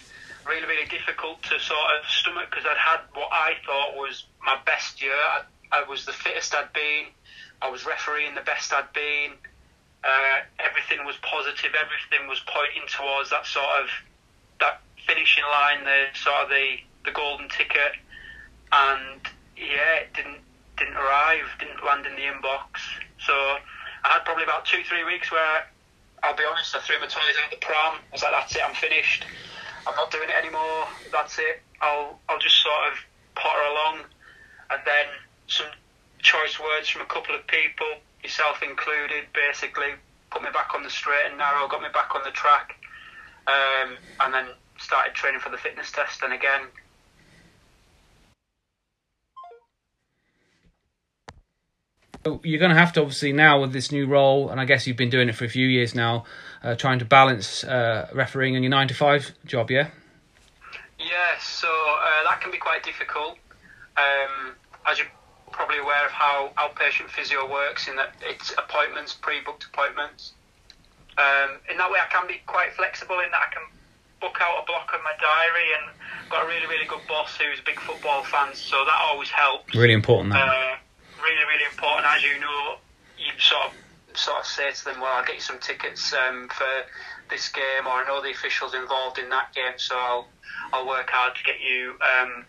really, 0.46 0.66
really 0.66 0.88
difficult 0.88 1.40
to 1.44 1.60
sort 1.60 1.86
of 1.94 2.10
stomach 2.10 2.50
because 2.50 2.64
I'd 2.66 2.76
had 2.76 3.00
what 3.14 3.28
I 3.30 3.52
thought 3.64 3.94
was 3.94 4.24
my 4.44 4.58
best 4.66 5.00
year. 5.00 5.14
I, 5.14 5.42
I 5.70 5.88
was 5.88 6.04
the 6.06 6.12
fittest 6.12 6.54
I'd 6.54 6.72
been. 6.72 7.06
I 7.62 7.70
was 7.70 7.86
refereeing 7.86 8.34
the 8.34 8.42
best 8.42 8.72
I'd 8.72 8.92
been. 8.92 9.38
Uh, 10.02 10.42
everything 10.58 11.04
was 11.04 11.16
positive. 11.22 11.70
Everything 11.74 12.28
was 12.28 12.40
pointing 12.46 12.88
towards 12.88 13.30
that 13.30 13.46
sort 13.46 13.66
of 13.82 13.88
finishing 15.08 15.44
line, 15.44 15.84
the 15.84 16.06
sort 16.14 16.44
of 16.44 16.48
the 16.48 16.76
the 17.04 17.10
golden 17.10 17.48
ticket. 17.48 17.96
And 18.70 19.20
yeah, 19.56 20.04
it 20.04 20.12
didn't 20.14 20.38
didn't 20.76 20.96
arrive. 20.96 21.48
Didn't 21.58 21.84
land 21.84 22.06
in 22.06 22.14
the 22.14 22.28
inbox. 22.28 22.84
So 23.18 23.32
I 23.32 24.08
had 24.12 24.24
probably 24.24 24.44
about 24.44 24.66
two 24.66 24.84
three 24.84 25.04
weeks 25.04 25.32
where 25.32 25.66
I'll 26.22 26.36
be 26.36 26.44
honest, 26.44 26.74
I 26.74 26.80
threw 26.80 27.00
my 27.00 27.06
toys 27.06 27.36
out 27.42 27.50
the 27.50 27.56
pram. 27.56 27.98
I 27.98 28.12
was 28.12 28.22
like, 28.22 28.32
that's 28.32 28.54
it, 28.54 28.62
I'm 28.66 28.74
finished. 28.74 29.24
I'm 29.86 29.94
not 29.94 30.10
doing 30.10 30.28
it 30.28 30.34
anymore. 30.34 30.86
That's 31.12 31.38
it. 31.38 31.62
I'll 31.80 32.18
I'll 32.28 32.38
just 32.38 32.62
sort 32.62 32.92
of 32.92 32.98
potter 33.34 33.62
along, 33.70 34.04
and 34.70 34.80
then 34.84 35.06
some 35.46 35.66
choice 36.18 36.58
words 36.58 36.88
from 36.88 37.02
a 37.02 37.06
couple 37.06 37.34
of 37.34 37.46
people, 37.46 37.86
yourself 38.22 38.62
included, 38.62 39.24
basically 39.32 39.94
put 40.30 40.42
me 40.42 40.50
back 40.52 40.74
on 40.74 40.82
the 40.82 40.90
straight 40.90 41.26
and 41.26 41.38
narrow, 41.38 41.68
got 41.68 41.80
me 41.80 41.88
back 41.94 42.14
on 42.14 42.22
the 42.24 42.32
track, 42.32 42.76
um, 43.46 43.96
and 44.20 44.34
then 44.34 44.46
started 44.78 45.14
training 45.14 45.40
for 45.40 45.50
the 45.50 45.58
fitness 45.58 45.90
test. 45.92 46.22
And 46.22 46.32
again, 46.32 46.62
You're 52.42 52.58
going 52.58 52.70
to 52.70 52.76
have 52.76 52.92
to 52.94 53.00
obviously 53.00 53.32
now 53.32 53.60
with 53.60 53.72
this 53.72 53.92
new 53.92 54.06
role, 54.06 54.50
and 54.50 54.60
I 54.60 54.64
guess 54.64 54.86
you've 54.86 54.96
been 54.96 55.08
doing 55.08 55.28
it 55.28 55.34
for 55.34 55.44
a 55.44 55.48
few 55.48 55.66
years 55.66 55.94
now, 55.94 56.24
uh, 56.62 56.74
trying 56.74 56.98
to 56.98 57.04
balance 57.04 57.64
uh, 57.64 58.08
refereeing 58.12 58.54
and 58.56 58.64
your 58.64 58.70
nine 58.70 58.88
to 58.88 58.94
five 58.94 59.32
job. 59.46 59.70
Yeah. 59.70 59.88
Yeah, 60.98 61.38
so 61.40 61.68
uh, 61.68 62.24
that 62.28 62.40
can 62.40 62.50
be 62.50 62.58
quite 62.58 62.82
difficult. 62.82 63.38
Um, 63.96 64.54
as 64.86 64.98
you're 64.98 65.06
probably 65.52 65.78
aware 65.78 66.04
of 66.04 66.10
how 66.10 66.52
outpatient 66.58 67.08
physio 67.08 67.50
works, 67.50 67.88
in 67.88 67.96
that 67.96 68.14
it's 68.22 68.52
appointments, 68.52 69.14
pre-booked 69.14 69.64
appointments. 69.72 70.32
Um, 71.16 71.58
in 71.70 71.78
that 71.78 71.90
way, 71.90 71.98
I 72.02 72.12
can 72.12 72.26
be 72.26 72.40
quite 72.46 72.72
flexible 72.72 73.20
in 73.20 73.30
that 73.30 73.40
I 73.48 73.54
can 73.54 73.62
book 74.20 74.38
out 74.40 74.62
a 74.62 74.66
block 74.66 74.90
of 74.94 75.00
my 75.02 75.12
diary, 75.20 75.68
and 75.78 75.84
got 76.30 76.44
a 76.44 76.48
really, 76.48 76.66
really 76.66 76.86
good 76.86 77.06
boss 77.08 77.36
who's 77.36 77.60
a 77.60 77.64
big 77.64 77.80
football 77.80 78.22
fan, 78.24 78.54
so 78.54 78.84
that 78.84 78.98
always 79.08 79.30
helps. 79.30 79.74
Really 79.74 79.94
important 79.94 80.32
that. 80.32 80.48
Uh, 80.48 80.76
really, 81.22 81.44
really 81.48 81.64
important. 81.70 82.06
As 82.06 82.22
you 82.22 82.38
know, 82.40 82.76
you 83.18 83.32
sort 83.38 83.66
of 83.66 83.72
sort 84.18 84.40
of 84.40 84.46
say 84.46 84.70
to 84.72 84.84
them, 84.84 85.00
"Well, 85.00 85.12
I'll 85.12 85.24
get 85.24 85.36
you 85.36 85.40
some 85.40 85.58
tickets 85.58 86.12
um, 86.12 86.48
for 86.48 86.84
this 87.30 87.48
game, 87.48 87.86
or 87.86 88.02
I 88.02 88.06
know 88.06 88.22
the 88.22 88.30
officials 88.30 88.74
involved 88.74 89.18
in 89.18 89.28
that 89.30 89.54
game, 89.54 89.78
so 89.78 89.96
I'll 89.96 90.28
I'll 90.72 90.86
work 90.86 91.10
hard 91.10 91.34
to 91.36 91.42
get 91.44 91.60
you 91.60 91.94
um, 92.02 92.44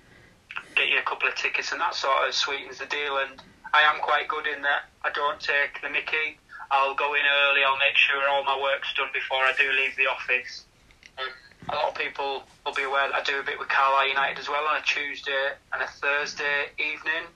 get 0.75 0.89
you 0.89 0.99
a 0.99 1.03
couple 1.03 1.27
of 1.27 1.35
tickets," 1.35 1.71
and 1.71 1.81
that 1.81 1.95
sort 1.95 2.27
of 2.27 2.33
sweetens 2.33 2.79
the 2.79 2.85
deal. 2.85 3.17
And 3.17 3.41
I 3.73 3.83
am 3.83 3.99
quite 4.01 4.27
good 4.27 4.47
in 4.47 4.61
that 4.63 4.89
I 5.03 5.11
don't 5.11 5.39
take 5.39 5.81
the 5.81 5.89
Mickey. 5.89 6.37
I'll 6.71 6.95
go 6.95 7.13
in 7.15 7.21
early. 7.25 7.63
I'll 7.63 7.77
make 7.77 7.95
sure 7.95 8.21
all 8.29 8.43
my 8.43 8.59
work's 8.59 8.93
done 8.93 9.09
before 9.13 9.39
I 9.39 9.53
do 9.57 9.71
leave 9.71 9.95
the 9.97 10.05
office. 10.07 10.65
A 11.69 11.75
lot 11.75 11.93
of 11.93 11.95
people 11.95 12.43
will 12.65 12.73
be 12.73 12.83
aware 12.83 13.07
that 13.07 13.15
I 13.15 13.23
do 13.23 13.39
a 13.39 13.43
bit 13.43 13.59
with 13.59 13.69
Carlisle 13.69 14.09
United 14.09 14.39
as 14.41 14.49
well 14.49 14.65
on 14.65 14.81
a 14.81 14.85
Tuesday 14.85 15.53
and 15.73 15.81
a 15.81 15.87
Thursday 15.87 16.73
evening. 16.81 17.29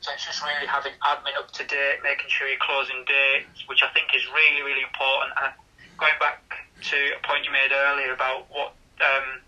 So 0.00 0.10
it's 0.14 0.24
just 0.24 0.42
really 0.42 0.66
having 0.66 0.92
admin 1.02 1.34
up 1.38 1.50
to 1.58 1.66
date, 1.66 2.02
making 2.02 2.30
sure 2.30 2.46
you're 2.46 2.62
closing 2.62 3.02
dates, 3.06 3.66
which 3.66 3.82
I 3.82 3.90
think 3.94 4.14
is 4.14 4.22
really, 4.30 4.62
really 4.62 4.82
important. 4.82 5.34
And 5.38 5.50
going 5.98 6.14
back 6.18 6.42
to 6.90 6.98
a 7.18 7.20
point 7.26 7.44
you 7.44 7.50
made 7.50 7.70
earlier 7.70 8.14
about 8.14 8.46
what 8.50 8.74
um, 9.02 9.42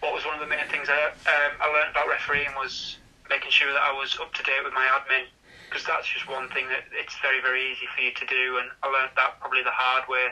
what 0.00 0.14
was 0.14 0.24
one 0.24 0.34
of 0.34 0.40
the 0.40 0.46
main 0.46 0.66
things 0.70 0.86
I, 0.88 1.10
um, 1.10 1.52
I 1.58 1.66
learned 1.72 1.90
about 1.90 2.06
refereeing 2.06 2.50
was 2.54 2.98
making 3.30 3.50
sure 3.50 3.72
that 3.72 3.82
I 3.82 3.90
was 3.92 4.16
up 4.20 4.32
to 4.34 4.42
date 4.42 4.62
with 4.62 4.74
my 4.74 4.86
admin, 4.86 5.26
because 5.68 5.84
that's 5.84 6.06
just 6.06 6.28
one 6.30 6.48
thing 6.50 6.68
that 6.68 6.84
it's 6.92 7.16
very, 7.22 7.40
very 7.40 7.72
easy 7.72 7.86
for 7.94 8.02
you 8.02 8.12
to 8.14 8.26
do. 8.26 8.58
And 8.58 8.70
I 8.82 8.86
learned 8.86 9.10
that 9.16 9.40
probably 9.40 9.62
the 9.62 9.74
hard 9.74 10.08
way, 10.08 10.26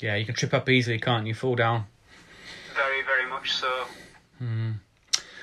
Yeah, 0.00 0.16
you 0.16 0.26
can 0.26 0.34
trip 0.34 0.52
up 0.52 0.68
easily, 0.68 0.98
can't 0.98 1.26
you? 1.26 1.34
Fall 1.34 1.54
down. 1.54 1.86
Very, 2.74 3.02
very 3.02 3.28
much 3.28 3.52
so. 3.52 3.86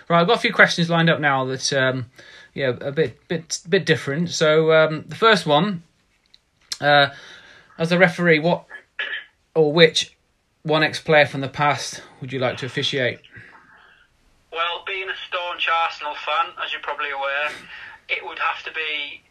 Right, 0.09 0.21
I've 0.21 0.27
got 0.27 0.37
a 0.37 0.41
few 0.41 0.53
questions 0.53 0.89
lined 0.89 1.09
up 1.09 1.19
now 1.19 1.45
that, 1.45 1.71
um, 1.71 2.07
yeah, 2.53 2.69
a 2.81 2.91
bit, 2.91 3.27
bit, 3.27 3.59
bit 3.69 3.85
different. 3.85 4.29
So 4.29 4.71
um, 4.73 5.05
the 5.07 5.15
first 5.15 5.45
one, 5.45 5.83
uh, 6.81 7.09
as 7.77 7.91
a 7.91 7.97
referee, 7.97 8.39
what 8.39 8.65
or 9.53 9.71
which 9.71 10.17
one 10.63 10.83
ex-player 10.83 11.25
from 11.25 11.41
the 11.41 11.47
past 11.47 12.01
would 12.21 12.33
you 12.33 12.39
like 12.39 12.57
to 12.57 12.65
officiate? 12.65 13.19
Well, 14.51 14.83
being 14.87 15.07
a 15.09 15.13
staunch 15.27 15.69
Arsenal 15.69 16.15
fan, 16.25 16.53
as 16.65 16.71
you're 16.71 16.81
probably 16.81 17.11
aware, 17.11 17.51
it 18.09 18.25
would 18.25 18.39
have 18.39 18.63
to 18.65 18.71
be. 18.71 19.21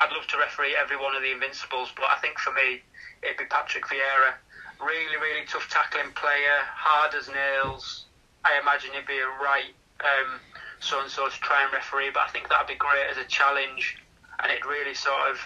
I'd 0.00 0.12
love 0.12 0.26
to 0.28 0.38
referee 0.38 0.74
every 0.80 0.96
one 0.96 1.14
of 1.16 1.22
the 1.22 1.32
Invincibles, 1.32 1.90
but 1.94 2.06
I 2.08 2.16
think 2.20 2.38
for 2.38 2.52
me, 2.52 2.80
it'd 3.22 3.36
be 3.36 3.44
Patrick 3.44 3.84
Vieira. 3.84 4.34
Really, 4.80 5.16
really 5.16 5.46
tough 5.46 5.68
tackling 5.70 6.12
player, 6.14 6.58
hard 6.64 7.14
as 7.14 7.28
nails. 7.28 8.04
I 8.44 8.58
imagine 8.60 8.90
he'd 8.94 9.06
be 9.06 9.18
a 9.18 9.26
right 9.42 9.74
um, 10.00 10.40
so 10.80 11.00
and 11.00 11.10
so 11.10 11.28
to 11.28 11.40
try 11.40 11.64
and 11.64 11.72
referee, 11.72 12.10
but 12.14 12.22
I 12.22 12.28
think 12.28 12.48
that'd 12.48 12.68
be 12.68 12.74
great 12.74 13.06
as 13.10 13.16
a 13.16 13.24
challenge, 13.24 13.98
and 14.38 14.52
it'd 14.52 14.64
really 14.64 14.94
sort 14.94 15.30
of 15.30 15.38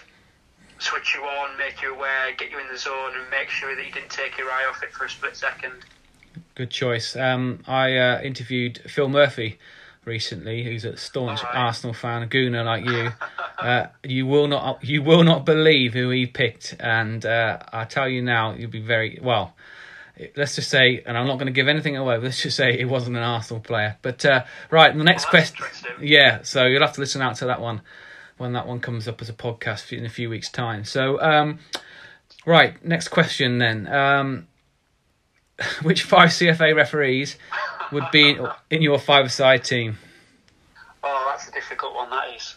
switch 0.79 1.15
you 1.15 1.21
on, 1.21 1.57
make 1.57 1.81
you 1.81 1.93
aware, 1.93 2.33
get 2.37 2.51
you 2.51 2.59
in 2.59 2.67
the 2.67 2.77
zone, 2.77 3.13
and 3.17 3.29
make 3.29 3.49
sure 3.49 3.75
that 3.75 3.85
you 3.85 3.91
didn't 3.91 4.11
take 4.11 4.37
your 4.37 4.49
eye 4.51 4.65
off 4.69 4.83
it 4.83 4.91
for 4.91 5.05
a 5.05 5.09
split 5.09 5.35
second. 5.35 5.73
Good 6.55 6.69
choice. 6.69 7.15
Um, 7.15 7.63
I 7.67 7.97
uh, 7.97 8.21
interviewed 8.21 8.79
Phil 8.87 9.09
Murphy 9.09 9.57
recently, 10.05 10.63
who's 10.63 10.85
a 10.85 10.97
staunch 10.97 11.39
Alright. 11.39 11.55
Arsenal 11.55 11.93
fan, 11.93 12.23
a 12.23 12.27
gooner 12.27 12.65
like 12.65 12.85
you. 12.85 13.11
Uh, 13.57 13.87
you 14.03 14.25
will 14.25 14.47
not, 14.47 14.83
you 14.83 15.01
will 15.03 15.23
not 15.23 15.45
believe 15.45 15.93
who 15.93 16.09
he 16.09 16.25
picked, 16.25 16.75
and 16.79 17.25
uh, 17.25 17.59
I 17.71 17.85
tell 17.85 18.09
you 18.09 18.21
now, 18.21 18.53
you'll 18.53 18.69
be 18.71 18.81
very 18.81 19.19
well. 19.21 19.55
Let's 20.35 20.55
just 20.55 20.69
say, 20.69 21.01
and 21.05 21.17
I'm 21.17 21.25
not 21.25 21.35
going 21.35 21.47
to 21.47 21.51
give 21.53 21.67
anything 21.67 21.97
away. 21.97 22.15
But 22.17 22.25
let's 22.25 22.43
just 22.43 22.55
say 22.55 22.77
it 22.79 22.85
wasn't 22.85 23.17
an 23.17 23.23
Arsenal 23.23 23.61
player. 23.61 23.97
But 24.03 24.23
uh, 24.25 24.43
right, 24.69 24.95
the 24.95 25.03
next 25.03 25.25
Well, 25.25 25.41
question. 25.41 25.65
Yeah, 26.01 26.43
so 26.43 26.65
you'll 26.65 26.81
have 26.85 26.93
to 26.93 27.01
listen 27.01 27.21
out 27.21 27.35
to 27.37 27.45
that 27.45 27.59
one 27.59 27.81
when 28.37 28.53
that 28.53 28.67
one 28.67 28.79
comes 28.79 29.07
up 29.07 29.21
as 29.21 29.29
a 29.29 29.33
podcast 29.33 29.95
in 29.97 30.05
a 30.05 30.09
few 30.09 30.29
weeks' 30.29 30.49
time. 30.49 30.83
So, 30.83 31.19
um, 31.19 31.59
right, 32.45 32.83
next 32.85 33.07
question 33.07 33.57
then. 33.57 33.87
Um, 33.87 34.47
which 35.83 36.03
five 36.03 36.29
CFA 36.29 36.75
referees 36.75 37.37
would 37.93 38.11
be 38.11 38.37
in 38.69 38.81
your 38.81 38.99
five-a-side 38.99 39.63
team? 39.63 39.97
Oh, 41.03 41.27
that's 41.29 41.47
a 41.47 41.51
difficult 41.51 41.95
one, 41.95 42.09
that 42.09 42.35
is. 42.35 42.55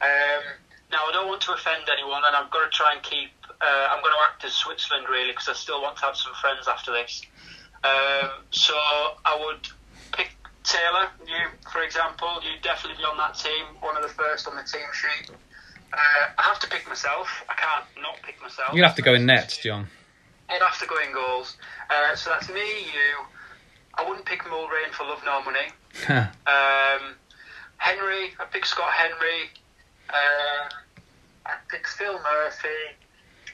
Um, 0.00 0.42
now, 0.90 0.98
I 1.08 1.12
don't 1.12 1.28
want 1.28 1.40
to 1.42 1.52
offend 1.52 1.84
anyone, 1.92 2.22
and 2.26 2.34
I've 2.34 2.50
got 2.50 2.64
to 2.64 2.70
try 2.70 2.92
and 2.92 3.02
keep. 3.02 3.30
Uh, 3.48 3.88
I'm 3.90 4.02
going 4.02 4.12
to 4.12 4.22
act 4.28 4.44
as 4.44 4.52
Switzerland, 4.52 5.06
really, 5.08 5.30
because 5.30 5.48
I 5.48 5.52
still 5.52 5.80
want 5.80 5.96
to 5.98 6.02
have 6.02 6.16
some 6.16 6.32
friends 6.40 6.66
after 6.66 6.92
this. 6.92 7.22
Um, 7.84 8.30
so 8.50 8.74
I 8.74 9.38
would 9.44 9.68
pick 10.12 10.34
Taylor, 10.64 11.08
you, 11.26 11.46
for 11.72 11.82
example. 11.82 12.40
You'd 12.42 12.62
definitely 12.62 12.98
be 12.98 13.04
on 13.04 13.16
that 13.18 13.34
team, 13.34 13.66
one 13.80 13.96
of 13.96 14.02
the 14.02 14.08
first 14.08 14.46
on 14.48 14.56
the 14.56 14.62
team 14.62 14.86
sheet. 14.92 15.30
Uh, 15.92 16.30
I 16.38 16.42
have 16.42 16.58
to 16.60 16.68
pick 16.68 16.88
myself. 16.88 17.28
I 17.48 17.54
can't 17.54 17.84
not 18.00 18.16
pick 18.22 18.40
myself. 18.40 18.74
You'd 18.74 18.84
have 18.84 18.96
to 18.96 19.02
go 19.02 19.14
in 19.14 19.26
nets, 19.26 19.58
John. 19.58 19.86
I'd 20.48 20.60
have 20.60 20.78
to 20.80 20.86
go 20.86 20.96
in 20.98 21.12
goals. 21.12 21.56
Uh, 21.90 22.14
so 22.16 22.30
that's 22.30 22.48
me, 22.48 22.60
you. 22.60 23.24
I 23.94 24.08
wouldn't 24.08 24.26
pick 24.26 24.42
Mulrain 24.44 24.90
for 24.92 25.04
love 25.04 25.22
nor 25.24 25.44
money. 25.44 25.68
Um, 26.08 27.14
Henry, 27.76 28.30
I 28.40 28.44
pick 28.50 28.64
Scott 28.64 28.92
Henry. 28.92 29.50
Um, 30.10 30.68
I 31.46 31.54
pick 31.68 31.86
Phil 31.86 32.12
Murphy. 32.14 32.68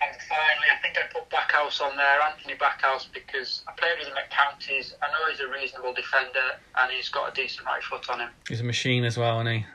And 0.01 0.17
finally, 0.29 0.69
I 0.73 0.81
think 0.81 0.97
I 0.97 1.13
put 1.13 1.29
Backhouse 1.29 1.81
on 1.81 1.97
there, 1.97 2.21
Anthony 2.23 2.55
Backhouse, 2.55 3.07
because 3.13 3.63
I 3.67 3.73
played 3.73 3.99
with 3.99 4.07
him 4.07 4.17
at 4.17 4.31
counties. 4.31 4.95
I 5.03 5.07
know 5.09 5.29
he's 5.31 5.41
a 5.41 5.49
reasonable 5.49 5.93
defender 5.93 6.39
and 6.77 6.93
he's 6.93 7.09
got 7.09 7.33
a 7.33 7.35
decent 7.35 7.67
right 7.67 7.83
foot 7.83 8.09
on 8.09 8.21
him. 8.21 8.29
He's 8.49 8.61
a 8.61 8.65
machine 8.65 9.05
as 9.05 9.19
well, 9.19 9.41
isn't 9.41 9.53
he? 9.53 9.67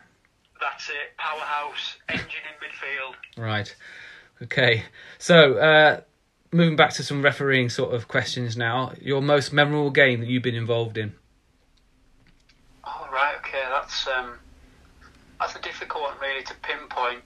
That's 0.62 0.88
it. 0.88 1.17
Powerhouse, 1.17 1.98
engine 2.08 2.24
in 2.48 2.55
midfield. 2.63 3.43
Right. 3.43 3.75
Okay. 4.43 4.84
So, 5.17 5.55
uh, 5.55 6.01
moving 6.53 6.75
back 6.75 6.93
to 6.93 7.03
some 7.03 7.22
refereeing 7.22 7.69
sort 7.69 7.93
of 7.93 8.07
questions 8.07 8.55
now. 8.55 8.93
Your 9.01 9.22
most 9.22 9.51
memorable 9.51 9.91
game 9.91 10.19
that 10.19 10.29
you've 10.29 10.43
been 10.43 10.55
involved 10.55 10.98
in? 10.98 11.13
Oh 12.86 13.07
right, 13.12 13.36
okay, 13.39 13.63
that's 13.72 14.07
um, 14.07 14.33
that's 15.39 15.55
a 15.55 15.62
difficult 15.62 16.03
one 16.03 16.17
really 16.22 16.43
to 16.43 16.53
pinpoint. 16.62 17.22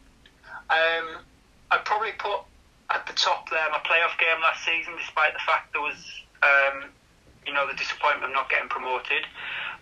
Um, 0.69 1.23
I'd 1.71 1.85
probably 1.85 2.11
put 2.17 2.41
at 2.89 3.05
the 3.05 3.13
top 3.13 3.49
there 3.49 3.67
my 3.71 3.79
playoff 3.79 4.17
game 4.19 4.41
last 4.41 4.65
season, 4.65 4.93
despite 4.97 5.33
the 5.33 5.43
fact 5.45 5.73
there 5.73 5.81
was 5.81 5.97
um, 6.43 6.89
you 7.45 7.53
know 7.53 7.67
the 7.67 7.75
disappointment 7.75 8.31
of 8.31 8.33
not 8.33 8.49
getting 8.49 8.69
promoted. 8.69 9.25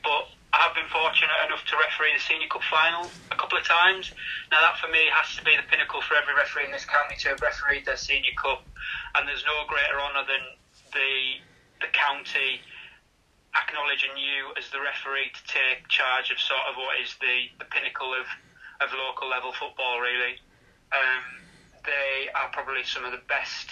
But 0.04 0.30
I 0.56 0.72
have 0.72 0.76
been 0.76 0.88
fortunate 0.88 1.36
enough 1.52 1.68
to 1.68 1.76
referee 1.76 2.16
the 2.16 2.24
Senior 2.24 2.48
Cup 2.48 2.64
final 2.72 3.12
a 3.28 3.36
couple 3.36 3.60
of 3.60 3.68
times. 3.68 4.16
Now 4.56 4.64
that 4.64 4.80
for 4.80 4.88
me 4.88 5.04
has 5.12 5.36
to 5.36 5.44
be 5.44 5.52
the 5.52 5.68
pinnacle 5.68 6.00
for 6.00 6.16
every 6.16 6.32
referee 6.32 6.64
in 6.64 6.72
this 6.72 6.88
county 6.88 7.20
to 7.28 7.36
have 7.36 7.44
refereed 7.44 7.84
their 7.84 8.00
Senior 8.00 8.32
Cup, 8.40 8.64
and 9.20 9.28
there's 9.28 9.44
no 9.44 9.68
greater 9.68 10.00
honour 10.00 10.24
than 10.24 10.44
the 10.96 11.44
the 11.84 11.92
county 11.92 12.64
acknowledging 13.52 14.16
you 14.16 14.56
as 14.56 14.72
the 14.72 14.80
referee 14.80 15.28
to 15.36 15.44
take 15.44 15.88
charge 15.91 16.32
of 16.32 16.39
sort 16.39 16.63
of 16.72 16.80
what 16.80 17.00
is 17.04 17.15
the, 17.20 17.52
the 17.60 17.68
pinnacle 17.68 18.15
of, 18.15 18.28
of 18.84 18.91
local 18.96 19.28
level 19.28 19.52
football, 19.52 20.00
really. 20.00 20.39
Um, 20.91 21.24
they 21.84 22.32
are 22.36 22.52
probably 22.52 22.84
some 22.84 23.04
of 23.04 23.12
the 23.12 23.24
best, 23.28 23.72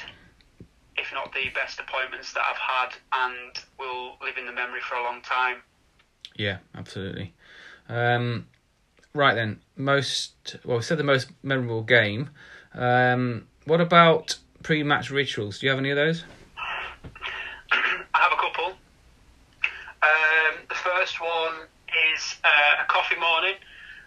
if 0.95 1.11
not 1.11 1.31
the 1.35 1.51
best, 1.51 1.79
appointments 1.79 2.31
that 2.33 2.43
I've 2.43 2.59
had 2.59 2.91
and 3.11 3.51
will 3.79 4.15
live 4.23 4.39
in 4.39 4.45
the 4.45 4.55
memory 4.55 4.81
for 4.83 4.95
a 4.95 5.03
long 5.03 5.21
time. 5.21 5.63
Yeah, 6.35 6.57
absolutely. 6.75 7.33
Um, 7.89 8.47
right 9.13 9.35
then, 9.35 9.61
most 9.75 10.57
well, 10.63 10.77
we 10.77 10.83
said 10.83 10.97
the 10.97 11.03
most 11.03 11.29
memorable 11.41 11.83
game. 11.83 12.29
Um, 12.73 13.47
what 13.65 13.81
about 13.81 14.37
pre-match 14.63 15.11
rituals? 15.11 15.59
Do 15.59 15.67
you 15.67 15.69
have 15.69 15.79
any 15.79 15.91
of 15.91 15.95
those? 15.95 16.23
I 17.71 18.19
have 18.19 18.31
a 18.31 18.35
couple. 18.35 18.73
Um, 20.01 20.55
the 20.69 20.75
first 20.75 21.21
one 21.21 21.67
is 22.15 22.35
uh, 22.43 22.83
a 22.83 22.85
coffee 22.87 23.19
morning. 23.19 23.55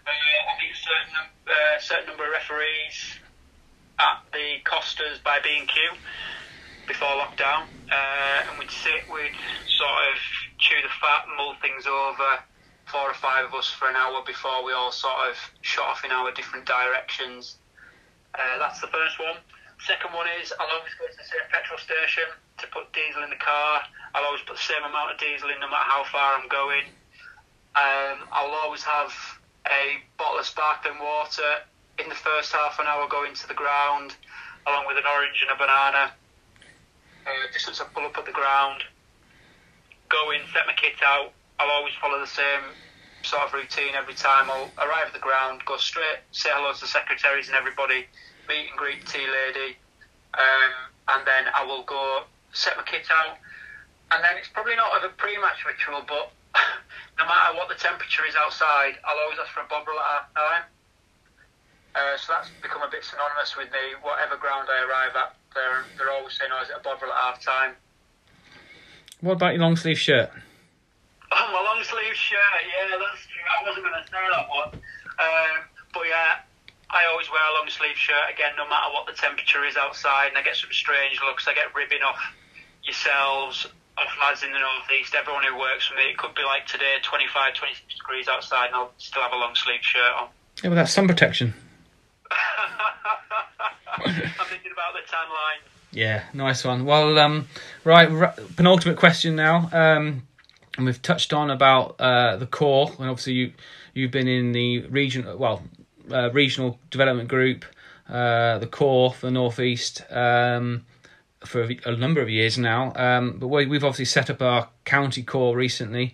Uh, 0.05 0.09
I 0.09 0.61
meet 0.61 0.71
a 0.71 0.77
certain, 0.77 1.15
uh, 1.47 1.79
certain 1.79 2.07
number 2.07 2.25
of 2.25 2.31
referees 2.31 3.19
at 3.99 4.21
the 4.31 4.57
Costas 4.63 5.19
by 5.23 5.39
B&Q 5.43 5.81
before 6.87 7.07
lockdown, 7.19 7.67
uh, 7.91 8.47
and 8.49 8.59
we'd 8.59 8.71
sit, 8.71 9.03
we'd 9.11 9.35
sort 9.67 9.99
of 10.11 10.17
chew 10.57 10.79
the 10.81 10.93
fat, 10.99 11.27
mull 11.35 11.55
things 11.61 11.85
over, 11.85 12.39
four 12.87 13.11
or 13.11 13.13
five 13.13 13.45
of 13.45 13.53
us 13.53 13.67
for 13.67 13.89
an 13.89 13.95
hour 13.95 14.23
before 14.25 14.63
we 14.63 14.71
all 14.71 14.91
sort 14.91 15.27
of 15.29 15.35
shot 15.61 15.87
off 15.91 16.05
in 16.05 16.11
our 16.11 16.31
different 16.31 16.65
directions. 16.65 17.57
Uh, 18.33 18.57
that's 18.57 18.79
the 18.79 18.87
first 18.87 19.19
one. 19.19 19.35
Second 19.85 20.15
one 20.15 20.25
is 20.41 20.51
I'll 20.57 20.71
always 20.71 20.95
go 20.97 21.05
to 21.05 21.17
the 21.17 21.27
same 21.27 21.45
petrol 21.51 21.77
station 21.77 22.25
to 22.57 22.65
put 22.73 22.89
diesel 22.93 23.23
in 23.23 23.29
the 23.29 23.37
car. 23.37 23.83
I'll 24.15 24.25
always 24.25 24.41
put 24.47 24.57
the 24.57 24.67
same 24.67 24.81
amount 24.81 25.13
of 25.13 25.17
diesel 25.19 25.49
in 25.49 25.59
no 25.59 25.69
matter 25.69 25.85
how 25.85 26.03
far 26.09 26.39
I'm 26.39 26.47
going. 26.49 26.87
Um, 27.77 28.25
I'll 28.33 28.57
always 28.65 28.81
have 28.83 29.13
a 29.67 30.01
bottle 30.17 30.39
of 30.39 30.45
sparkling 30.47 30.97
water 30.97 31.67
in 31.99 32.09
the 32.09 32.15
first 32.15 32.53
half 32.53 32.79
an 32.79 32.87
hour 32.87 33.07
going 33.07 33.35
to 33.35 33.47
the 33.47 33.53
ground, 33.53 34.15
along 34.65 34.87
with 34.87 34.97
an 34.97 35.05
orange 35.05 35.45
and 35.45 35.51
a 35.53 35.59
banana. 35.59 36.13
Uh, 37.27 37.51
as 37.51 37.81
I 37.81 37.85
pull 37.91 38.05
up 38.05 38.17
at 38.17 38.25
the 38.25 38.31
ground, 38.31 38.83
go 40.07 40.31
in, 40.31 40.39
set 40.53 40.63
my 40.65 40.73
kit 40.79 40.95
out. 41.03 41.33
I'll 41.59 41.69
always 41.71 41.93
follow 41.99 42.19
the 42.19 42.27
same 42.27 42.71
sort 43.23 43.43
of 43.43 43.53
routine 43.53 43.91
every 43.99 44.15
time. 44.15 44.49
I'll 44.49 44.71
arrive 44.79 45.11
at 45.11 45.13
the 45.13 45.19
ground, 45.19 45.59
go 45.65 45.75
straight, 45.75 46.23
say 46.31 46.49
hello 46.53 46.71
to 46.71 46.79
the 46.79 46.87
secretaries 46.87 47.51
and 47.51 47.55
everybody, 47.59 48.07
meet 48.47 48.71
and 48.71 48.77
greet 48.79 49.03
tea 49.07 49.27
lady, 49.27 49.75
um, 50.39 50.71
and 51.11 51.27
then 51.27 51.51
I 51.51 51.67
will 51.67 51.83
go 51.83 52.23
set 52.53 52.77
my 52.77 52.83
kit 52.83 53.11
out. 53.11 53.35
And 54.11 54.23
then 54.23 54.39
it's 54.39 54.47
probably 54.47 54.79
not 54.79 55.03
a 55.03 55.11
pre-match 55.19 55.67
ritual, 55.67 56.07
but 56.07 56.31
no 57.19 57.27
matter 57.27 57.59
what 57.59 57.67
the 57.67 57.75
temperature 57.75 58.23
is 58.23 58.39
outside, 58.39 58.95
I'll 59.03 59.19
always 59.19 59.37
ask 59.37 59.51
for 59.51 59.61
a 59.61 59.69
bovril 59.69 59.99
at 59.99 60.07
half 60.07 60.27
time. 60.31 60.63
Uh, 61.91 62.15
so 62.15 62.31
that's 62.31 62.47
become 62.61 62.85
a 62.85 62.91
bit 62.91 63.03
synonymous 63.03 63.57
with 63.57 63.67
me. 63.73 63.99
Whatever 63.99 64.37
ground 64.37 64.69
I 64.71 64.85
arrive 64.85 65.17
at, 65.17 65.35
they're, 65.53 65.83
they're 65.97 66.11
always 66.11 66.37
saying, 66.37 66.51
oh, 66.53 66.63
is 66.63 66.69
it 66.69 66.77
a 66.79 66.83
bovril 66.83 67.11
at 67.11 67.17
half 67.17 67.41
time? 67.41 67.73
What 69.21 69.33
about 69.33 69.53
your 69.53 69.61
long 69.61 69.75
sleeve 69.75 69.97
shirt? 69.97 70.29
Oh, 70.29 71.47
my 71.51 71.61
long 71.61 71.83
sleeve 71.83 72.15
shirt. 72.15 72.61
Yeah, 72.63 72.97
that's 72.97 73.25
true. 73.27 73.43
I 73.43 73.67
wasn't 73.67 73.85
going 73.85 73.97
to 73.97 74.05
say 74.07 74.23
that 74.31 74.47
one. 74.47 74.71
Um, 75.17 75.53
but 75.93 76.05
yeah, 76.07 76.45
I 76.89 77.09
always 77.11 77.27
wear 77.29 77.41
a 77.41 77.53
long 77.59 77.69
sleeve 77.69 77.97
shirt 77.97 78.29
again, 78.31 78.53
no 78.55 78.69
matter 78.69 78.93
what 78.93 79.07
the 79.07 79.13
temperature 79.13 79.65
is 79.65 79.75
outside. 79.75 80.29
And 80.29 80.37
I 80.37 80.43
get 80.43 80.55
some 80.55 80.71
strange 80.71 81.19
looks. 81.25 81.47
I 81.47 81.53
get 81.53 81.73
ribbing 81.73 82.05
off 82.05 82.21
yourselves, 82.83 83.67
off 83.97 84.13
lads 84.21 84.43
in 84.43 84.53
the 84.53 84.59
northeast, 84.59 85.15
everyone 85.15 85.43
who 85.43 85.57
works 85.57 85.87
for 85.87 85.95
me. 85.95 86.13
It 86.13 86.17
could 86.17 86.35
be 86.35 86.43
like 86.45 86.65
today, 86.67 87.01
25, 87.01 87.53
26 87.53 87.97
degrees 87.97 88.27
outside, 88.27 88.67
and 88.67 88.75
I'll 88.75 88.93
still 88.97 89.21
have 89.21 89.33
a 89.33 89.37
long 89.41 89.55
sleeve 89.55 89.81
shirt 89.81 90.13
on. 90.21 90.29
Yeah, 90.63 90.69
well, 90.69 90.77
that's 90.77 90.93
sun 90.93 91.07
protection. 91.07 91.53
I'm 94.05 94.45
thinking 94.47 94.71
about 94.71 94.93
the 94.93 95.09
tan 95.09 95.27
line. 95.29 95.61
Yeah, 95.91 96.23
nice 96.33 96.63
one. 96.63 96.85
Well, 96.85 97.17
um, 97.17 97.47
right, 97.83 98.09
r- 98.09 98.35
penultimate 98.55 98.97
question 98.97 99.35
now. 99.35 99.69
Um, 99.71 100.23
and 100.77 100.85
we've 100.85 101.01
touched 101.01 101.33
on 101.33 101.49
about 101.49 101.95
uh, 101.99 102.37
the 102.37 102.45
core, 102.45 102.91
and 102.99 103.09
obviously 103.09 103.33
you 103.33 103.53
you've 103.93 104.11
been 104.11 104.27
in 104.27 104.51
the 104.51 104.81
region, 104.87 105.25
well, 105.39 105.63
uh, 106.11 106.29
regional 106.31 106.77
development 106.91 107.27
group, 107.29 107.65
uh, 108.09 108.59
the 108.59 108.67
core 108.67 109.11
for 109.11 109.25
the 109.25 109.31
northeast 109.31 110.03
um, 110.11 110.85
for 111.43 111.63
a, 111.63 111.77
a 111.85 111.95
number 111.95 112.21
of 112.21 112.29
years 112.29 112.57
now. 112.57 112.93
Um, 112.95 113.37
but 113.39 113.47
we, 113.47 113.65
we've 113.65 113.83
obviously 113.83 114.05
set 114.05 114.29
up 114.29 114.41
our 114.41 114.69
county 114.85 115.23
core 115.23 115.55
recently, 115.55 116.13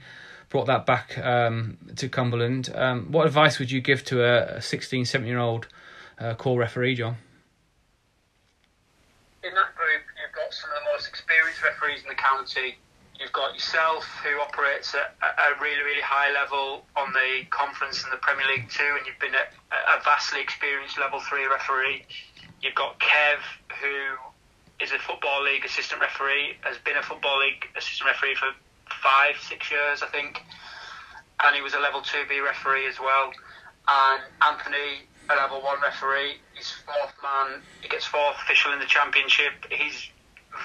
brought 0.49 0.67
that 0.67 0.85
back 0.85 1.17
um, 1.17 1.77
to 1.97 2.07
Cumberland. 2.07 2.71
Um, 2.73 3.11
what 3.11 3.27
advice 3.27 3.59
would 3.59 3.69
you 3.69 3.81
give 3.81 4.03
to 4.05 4.23
a, 4.23 4.57
a 4.57 4.61
16, 4.61 5.05
17 5.05 5.29
year 5.29 5.39
old 5.39 5.67
uh, 6.19 6.35
core 6.35 6.59
referee, 6.59 6.95
John? 6.95 7.17
In 9.43 9.53
that 9.55 9.75
group, 9.75 10.03
you've 10.15 10.31
got 10.31 10.53
some 10.55 10.71
of 10.71 10.79
the 10.83 10.87
most 10.95 11.07
experienced 11.07 11.61
referees 11.63 12.01
in 12.01 12.09
the 12.09 12.15
county. 12.15 12.79
You've 13.19 13.35
got 13.35 13.53
yourself, 13.53 14.07
who 14.23 14.39
operates 14.41 14.95
at 14.95 15.15
a 15.21 15.53
a 15.53 15.61
really, 15.61 15.83
really 15.83 16.01
high 16.01 16.31
level 16.31 16.87
on 16.95 17.13
the 17.13 17.45
conference 17.51 18.03
and 18.03 18.11
the 18.11 18.17
Premier 18.17 18.47
League 18.47 18.69
too, 18.71 18.95
and 18.97 19.05
you've 19.05 19.19
been 19.19 19.35
at 19.35 19.53
a 19.71 20.01
vastly 20.03 20.41
experienced 20.41 20.97
level 20.97 21.19
three 21.19 21.45
referee. 21.45 22.05
You've 22.61 22.75
got 22.75 22.99
Kev, 22.99 23.43
who 23.79 24.17
is 24.79 24.91
a 24.91 24.99
Football 24.99 25.43
League 25.43 25.65
assistant 25.65 26.01
referee, 26.01 26.57
has 26.61 26.77
been 26.79 26.97
a 26.97 27.03
Football 27.03 27.39
League 27.39 27.67
assistant 27.75 28.07
referee 28.07 28.35
for 28.35 28.49
five, 29.03 29.35
six 29.37 29.69
years, 29.69 30.01
I 30.01 30.07
think. 30.07 30.41
And 31.43 31.55
he 31.55 31.61
was 31.61 31.73
a 31.73 31.79
level 31.79 32.01
2B 32.01 32.43
referee 32.43 32.87
as 32.87 32.99
well. 32.99 33.31
And 33.87 34.21
Anthony, 34.41 35.03
a 35.29 35.35
level 35.35 35.61
1 35.61 35.81
referee, 35.81 36.37
he's 36.53 36.71
fourth 36.71 37.13
man, 37.21 37.61
he 37.81 37.87
gets 37.87 38.05
fourth 38.05 38.35
official 38.43 38.73
in 38.73 38.79
the 38.79 38.85
championship. 38.85 39.53
He's 39.69 40.09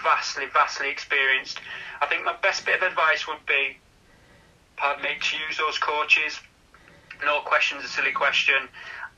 vastly, 0.02 0.44
vastly 0.52 0.90
experienced. 0.90 1.60
I 2.00 2.06
think 2.06 2.24
my 2.24 2.34
best 2.42 2.66
bit 2.66 2.76
of 2.76 2.82
advice 2.82 3.26
would 3.26 3.44
be, 3.46 3.78
pardon 4.76 5.02
me, 5.02 5.10
to 5.20 5.36
use 5.48 5.58
those 5.58 5.78
coaches. 5.78 6.38
No 7.24 7.40
question's 7.40 7.84
a 7.84 7.88
silly 7.88 8.12
question. 8.12 8.68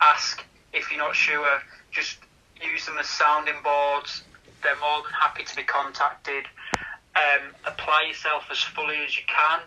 Ask 0.00 0.44
if 0.72 0.90
you're 0.90 1.00
not 1.00 1.14
sure. 1.14 1.60
Just 1.90 2.18
use 2.62 2.86
them 2.86 2.98
as 2.98 3.08
sounding 3.08 3.62
boards. 3.62 4.22
They're 4.62 4.78
more 4.80 5.02
than 5.02 5.12
happy 5.12 5.44
to 5.44 5.56
be 5.56 5.62
contacted. 5.62 6.44
Um, 7.16 7.54
apply 7.66 8.04
yourself 8.08 8.44
as 8.50 8.58
fully 8.58 8.96
as 9.04 9.16
you 9.16 9.24
can. 9.26 9.60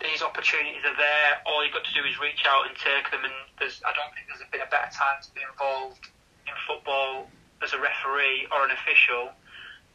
These 0.00 0.22
opportunities 0.22 0.82
are 0.86 0.96
there. 0.96 1.42
All 1.46 1.64
you've 1.64 1.74
got 1.74 1.84
to 1.84 1.94
do 1.94 2.06
is 2.06 2.18
reach 2.20 2.46
out 2.46 2.66
and 2.66 2.76
take 2.78 3.10
them. 3.10 3.24
And 3.24 3.34
there's, 3.58 3.82
I 3.82 3.90
don't 3.92 4.14
think 4.14 4.30
there's 4.30 4.46
been 4.50 4.62
a 4.62 4.70
better 4.70 4.90
time 4.94 5.18
to 5.22 5.30
be 5.34 5.42
involved 5.42 6.06
in 6.46 6.54
football 6.66 7.26
as 7.62 7.72
a 7.74 7.80
referee 7.80 8.46
or 8.54 8.64
an 8.64 8.70
official, 8.70 9.34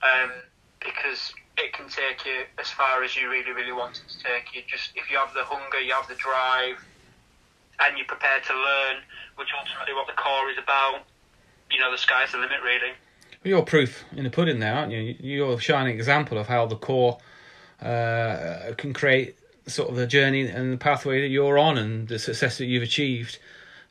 um, 0.04 0.32
because 0.84 1.32
it 1.58 1.72
can 1.72 1.88
take 1.88 2.26
you 2.26 2.44
as 2.60 2.70
far 2.70 3.04
as 3.04 3.16
you 3.16 3.30
really, 3.30 3.52
really 3.52 3.72
want 3.72 3.96
it 3.96 4.12
to 4.12 4.20
take 4.24 4.54
you. 4.54 4.62
Just 4.68 4.92
if 4.96 5.10
you 5.10 5.18
have 5.18 5.34
the 5.34 5.44
hunger, 5.46 5.80
you 5.80 5.94
have 5.94 6.08
the 6.08 6.16
drive, 6.16 6.84
and 7.80 7.98
you're 7.98 8.08
prepared 8.08 8.44
to 8.44 8.54
learn, 8.54 8.98
which 9.38 9.48
ultimately 9.58 9.94
what 9.94 10.08
the 10.08 10.14
core 10.14 10.50
is 10.52 10.58
about. 10.58 11.08
You 11.72 11.80
know, 11.80 11.92
the 11.92 11.98
sky's 11.98 12.32
the 12.32 12.38
limit, 12.38 12.60
really. 12.64 12.92
You're 13.44 13.64
proof 13.64 14.04
in 14.16 14.24
the 14.24 14.30
pudding 14.30 14.60
there, 14.60 14.76
aren't 14.76 14.92
you? 14.92 15.16
You're 15.20 15.54
a 15.54 15.60
shining 15.60 15.96
example 15.96 16.38
of 16.38 16.48
how 16.48 16.66
the 16.66 16.76
core 16.76 17.18
uh, 17.82 18.74
can 18.78 18.94
create 18.94 19.38
sort 19.68 19.90
of 19.90 19.96
the 19.96 20.08
journey 20.08 20.48
and 20.48 20.74
the 20.74 20.78
pathway 20.78 21.22
that 21.22 21.30
you're 21.30 21.58
on 21.58 21.78
and 21.78 22.08
the 22.08 22.20
success 22.20 22.58
that 22.58 22.66
you've 22.66 22.84
achieved. 22.84 23.40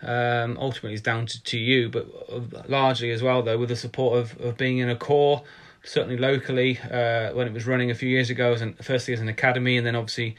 Um, 0.05 0.59
ultimately, 0.61 0.95
is 0.95 1.01
down 1.01 1.27
to, 1.27 1.43
to 1.45 1.57
you, 1.57 1.89
but 1.89 2.69
largely 2.69 3.13
as 3.13 3.23
well, 3.23 3.41
though, 3.41 3.57
with 3.57 3.69
the 3.69 3.77
support 3.77 4.19
of, 4.19 4.41
of 4.41 4.57
being 4.57 4.79
in 4.79 4.91
a 4.91 4.97
core, 4.97 5.45
certainly 5.85 6.17
locally, 6.17 6.81
uh, 6.91 7.33
when 7.35 7.47
it 7.47 7.53
was 7.53 7.69
running 7.69 7.93
a 7.93 7.95
few 7.95 8.09
years 8.09 8.29
ago, 8.29 8.53
as 8.53 8.63
an, 8.63 8.75
firstly 8.83 9.15
as 9.15 9.21
an 9.21 9.29
academy, 9.29 9.77
and 9.77 9.87
then 9.87 9.95
obviously 9.95 10.35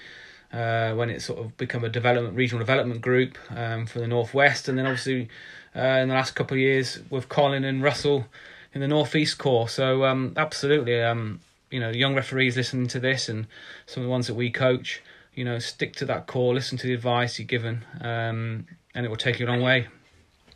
uh, 0.52 0.94
when 0.94 1.10
it 1.10 1.22
sort 1.22 1.40
of 1.40 1.56
become 1.58 1.84
a 1.84 1.90
development 1.90 2.36
regional 2.36 2.60
development 2.60 3.02
group 3.02 3.38
um, 3.56 3.86
for 3.86 4.00
the 4.00 4.08
northwest, 4.08 4.68
and 4.68 4.78
then 4.78 4.86
obviously 4.86 5.30
uh, 5.76 5.80
in 5.80 6.10
the 6.10 6.14
last 6.14 6.36
couple 6.36 6.56
of 6.56 6.60
years 6.60 7.00
with 7.10 7.30
Colin 7.30 7.64
and 7.64 7.82
Russell 7.82 8.26
in 8.74 8.82
the 8.82 8.88
northeast 8.88 9.38
core. 9.38 9.68
So 9.70 10.06
um, 10.06 10.34
absolutely, 10.38 11.02
um, 11.02 11.40
you 11.72 11.80
know, 11.80 11.90
young 11.90 12.16
referees 12.16 12.56
listening 12.56 12.88
to 12.88 13.00
this 13.00 13.30
and 13.30 13.48
some 13.86 14.04
of 14.04 14.08
the 14.08 14.12
ones 14.12 14.28
that 14.28 14.36
we 14.36 14.52
coach, 14.52 15.02
you 15.36 15.46
know, 15.46 15.60
stick 15.60 15.96
to 15.98 16.06
that 16.06 16.28
core, 16.28 16.54
listen 16.54 16.78
to 16.78 16.88
the 16.88 16.94
advice 16.94 17.40
you're 17.40 17.48
given, 17.48 17.86
um, 18.02 18.68
and 18.94 19.06
it 19.06 19.10
will 19.10 19.18
take 19.18 19.40
you 19.40 19.46
a 19.46 19.50
long 19.50 19.62
way. 19.62 19.88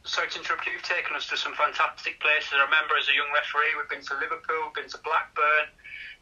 Sorry 0.04 0.30
to 0.30 0.40
interrupt 0.40 0.66
you. 0.66 0.72
You've 0.74 0.84
taken 0.84 1.16
us 1.16 1.28
to 1.28 1.38
some 1.38 1.54
fantastic 1.54 2.20
places. 2.22 2.54
I 2.56 2.64
remember 2.64 2.96
as 2.96 3.10
a 3.10 3.16
young 3.16 3.28
referee, 3.34 3.76
we've 3.76 3.90
been 3.90 4.06
to 4.08 4.14
Liverpool, 4.16 4.72
been 4.74 4.88
to 4.88 5.00
Blackburn, 5.04 5.68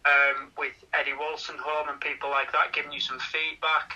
um, 0.05 0.51
with 0.57 0.73
Eddie 0.93 1.13
Wolstenholme 1.13 1.91
and 1.91 2.01
people 2.01 2.29
like 2.29 2.51
that, 2.51 2.73
giving 2.73 2.91
you 2.91 2.99
some 2.99 3.19
feedback. 3.19 3.93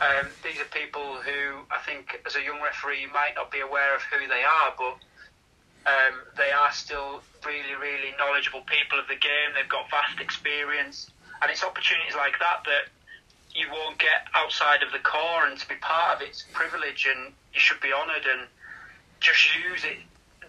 Um, 0.00 0.26
these 0.42 0.58
are 0.60 0.70
people 0.70 1.18
who 1.22 1.66
I 1.70 1.78
think, 1.86 2.20
as 2.26 2.36
a 2.36 2.42
young 2.42 2.62
referee, 2.62 3.02
you 3.02 3.10
might 3.10 3.34
not 3.34 3.50
be 3.50 3.60
aware 3.60 3.94
of 3.94 4.02
who 4.02 4.26
they 4.26 4.42
are, 4.42 4.74
but 4.78 4.98
um, 5.86 6.14
they 6.36 6.50
are 6.50 6.72
still 6.72 7.22
really, 7.46 7.74
really 7.78 8.14
knowledgeable 8.18 8.62
people 8.66 8.98
of 8.98 9.06
the 9.06 9.18
game. 9.18 9.54
They've 9.54 9.68
got 9.68 9.90
vast 9.90 10.18
experience, 10.20 11.10
and 11.42 11.50
it's 11.50 11.62
opportunities 11.62 12.14
like 12.14 12.38
that 12.38 12.62
that 12.66 12.93
you 13.54 13.66
won't 13.70 13.98
get 13.98 14.26
outside 14.34 14.82
of 14.82 14.92
the 14.92 14.98
core. 14.98 15.46
And 15.46 15.58
to 15.58 15.68
be 15.68 15.76
part 15.76 16.16
of 16.16 16.22
it's 16.22 16.44
a 16.48 16.52
privilege, 16.52 17.06
and 17.06 17.32
you 17.52 17.60
should 17.60 17.80
be 17.80 17.92
honoured 17.92 18.26
and 18.26 18.48
just 19.20 19.54
use 19.56 19.84
it. 19.84 19.98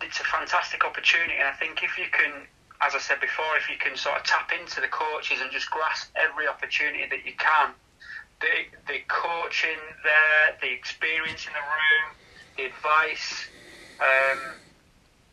It's 0.01 0.19
a 0.19 0.25
fantastic 0.25 0.83
opportunity, 0.83 1.33
and 1.39 1.47
I 1.47 1.53
think 1.53 1.81
if 1.83 1.97
you 1.97 2.05
can 2.11 2.47
as 2.81 2.93
I 2.93 2.99
said 2.99 3.21
before, 3.21 3.55
if 3.57 3.69
you 3.69 3.77
can 3.77 3.95
sort 3.95 4.17
of 4.17 4.23
tap 4.23 4.51
into 4.51 4.81
the 4.81 4.87
coaches 4.87 5.39
and 5.41 5.51
just 5.51 5.69
grasp 5.71 6.11
every 6.15 6.47
opportunity 6.47 7.05
that 7.09 7.25
you 7.25 7.33
can, 7.37 7.71
the 8.41 8.47
the 8.87 8.99
coaching 9.07 9.79
there, 10.03 10.57
the 10.61 10.71
experience 10.71 11.47
in 11.47 11.53
the 11.53 11.59
room, 11.59 12.15
the 12.57 12.65
advice, 12.65 13.47
um, 13.99 14.39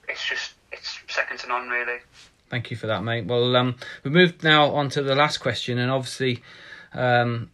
it's 0.08 0.24
just 0.24 0.54
it's 0.70 0.98
second 1.08 1.38
to 1.40 1.48
none, 1.48 1.68
really. 1.68 1.98
Thank 2.48 2.70
you 2.70 2.76
for 2.76 2.86
that, 2.86 3.02
mate. 3.02 3.26
Well, 3.26 3.56
um, 3.56 3.76
we 4.04 4.10
moved 4.10 4.44
now 4.44 4.70
on 4.70 4.88
to 4.90 5.02
the 5.02 5.14
last 5.14 5.38
question, 5.38 5.78
and 5.78 5.90
obviously, 5.90 6.42
um, 6.92 7.50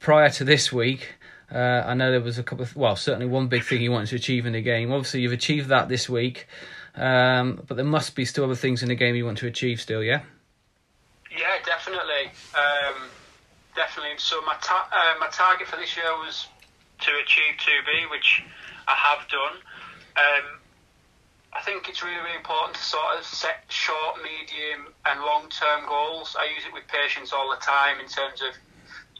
prior 0.00 0.30
to 0.30 0.44
this 0.44 0.72
week. 0.72 1.14
Uh, 1.52 1.84
I 1.86 1.94
know 1.94 2.10
there 2.10 2.20
was 2.20 2.38
a 2.38 2.42
couple 2.42 2.62
of, 2.64 2.74
well, 2.74 2.96
certainly 2.96 3.26
one 3.26 3.48
big 3.48 3.64
thing 3.64 3.82
you 3.82 3.92
wanted 3.92 4.08
to 4.08 4.16
achieve 4.16 4.46
in 4.46 4.54
the 4.54 4.62
game. 4.62 4.92
Obviously, 4.92 5.20
you've 5.20 5.32
achieved 5.32 5.68
that 5.68 5.88
this 5.88 6.08
week. 6.08 6.48
Um, 6.94 7.62
but 7.66 7.76
there 7.76 7.84
must 7.84 8.14
be 8.16 8.24
still 8.24 8.44
other 8.44 8.54
things 8.54 8.82
in 8.82 8.88
the 8.88 8.94
game 8.94 9.14
you 9.14 9.24
want 9.24 9.38
to 9.38 9.46
achieve 9.46 9.80
still, 9.80 10.02
yeah? 10.02 10.22
Yeah, 11.30 11.62
definitely. 11.64 12.32
Um, 12.54 13.08
definitely. 13.76 14.18
So 14.18 14.40
my 14.42 14.56
ta- 14.60 14.88
uh, 14.90 15.18
my 15.20 15.28
target 15.28 15.68
for 15.68 15.76
this 15.76 15.96
year 15.96 16.10
was 16.18 16.48
to 17.00 17.10
achieve 17.22 17.54
2B, 17.58 18.10
which 18.10 18.42
I 18.88 18.94
have 18.94 19.28
done. 19.28 19.56
Um, 20.16 20.58
I 21.52 21.60
think 21.62 21.88
it's 21.88 22.02
really, 22.02 22.18
really 22.18 22.36
important 22.36 22.74
to 22.76 22.82
sort 22.82 23.18
of 23.18 23.24
set 23.24 23.64
short, 23.68 24.18
medium, 24.22 24.92
and 25.06 25.20
long 25.20 25.48
term 25.48 25.86
goals. 25.86 26.36
I 26.38 26.44
use 26.54 26.64
it 26.66 26.72
with 26.72 26.86
patients 26.88 27.32
all 27.32 27.50
the 27.50 27.62
time 27.62 28.00
in 28.00 28.06
terms 28.06 28.42
of 28.42 28.54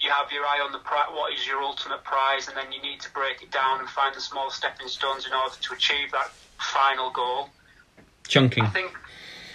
you 0.00 0.10
have 0.10 0.32
your 0.32 0.44
eye 0.44 0.60
on 0.64 0.72
the 0.72 0.78
pri- 0.78 1.12
what 1.12 1.32
is 1.32 1.46
your 1.46 1.60
ultimate 1.60 2.02
prize, 2.04 2.48
and 2.48 2.56
then 2.56 2.72
you 2.72 2.80
need 2.80 3.00
to 3.00 3.10
break 3.12 3.42
it 3.42 3.50
down 3.50 3.80
and 3.80 3.88
find 3.88 4.14
the 4.14 4.20
small 4.20 4.50
stepping 4.50 4.88
stones 4.88 5.26
in 5.26 5.32
order 5.32 5.54
to 5.60 5.74
achieve 5.74 6.10
that 6.12 6.30
final 6.58 7.10
goal. 7.10 7.50
Chunking. 8.26 8.64
I 8.64 8.70
think 8.70 8.92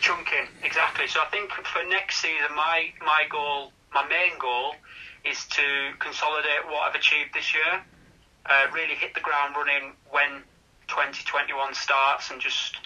chunking 0.02 0.48
exactly. 0.64 1.08
So 1.08 1.20
I 1.22 1.26
think 1.26 1.52
for 1.52 1.84
next 1.90 2.18
season, 2.18 2.56
my 2.56 2.92
my 3.02 3.24
goal, 3.30 3.72
my 3.94 4.08
main 4.08 4.38
goal, 4.40 4.76
is 5.24 5.46
to 5.46 5.64
consolidate 6.00 6.66
what 6.68 6.90
I've 6.90 6.96
achieved 6.96 7.34
this 7.34 7.54
year. 7.54 7.82
Uh, 8.46 8.68
really 8.74 8.94
hit 8.94 9.16
the 9.16 9.22
ground 9.22 9.56
running 9.58 9.94
when 10.12 10.44
2021 10.88 11.74
starts, 11.74 12.30
and 12.30 12.40
just 12.40 12.78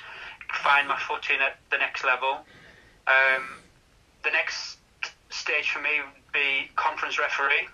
find 0.63 0.87
my 0.87 0.97
footing 0.97 1.37
at 1.43 1.59
the 1.71 1.77
next 1.77 2.05
level. 2.05 2.39
Um, 3.05 3.43
the 4.23 4.31
next 4.31 4.77
stage 5.29 5.69
for 5.69 5.81
me 5.81 5.99
be 6.33 6.69
conference 6.75 7.19
referee, 7.19 7.67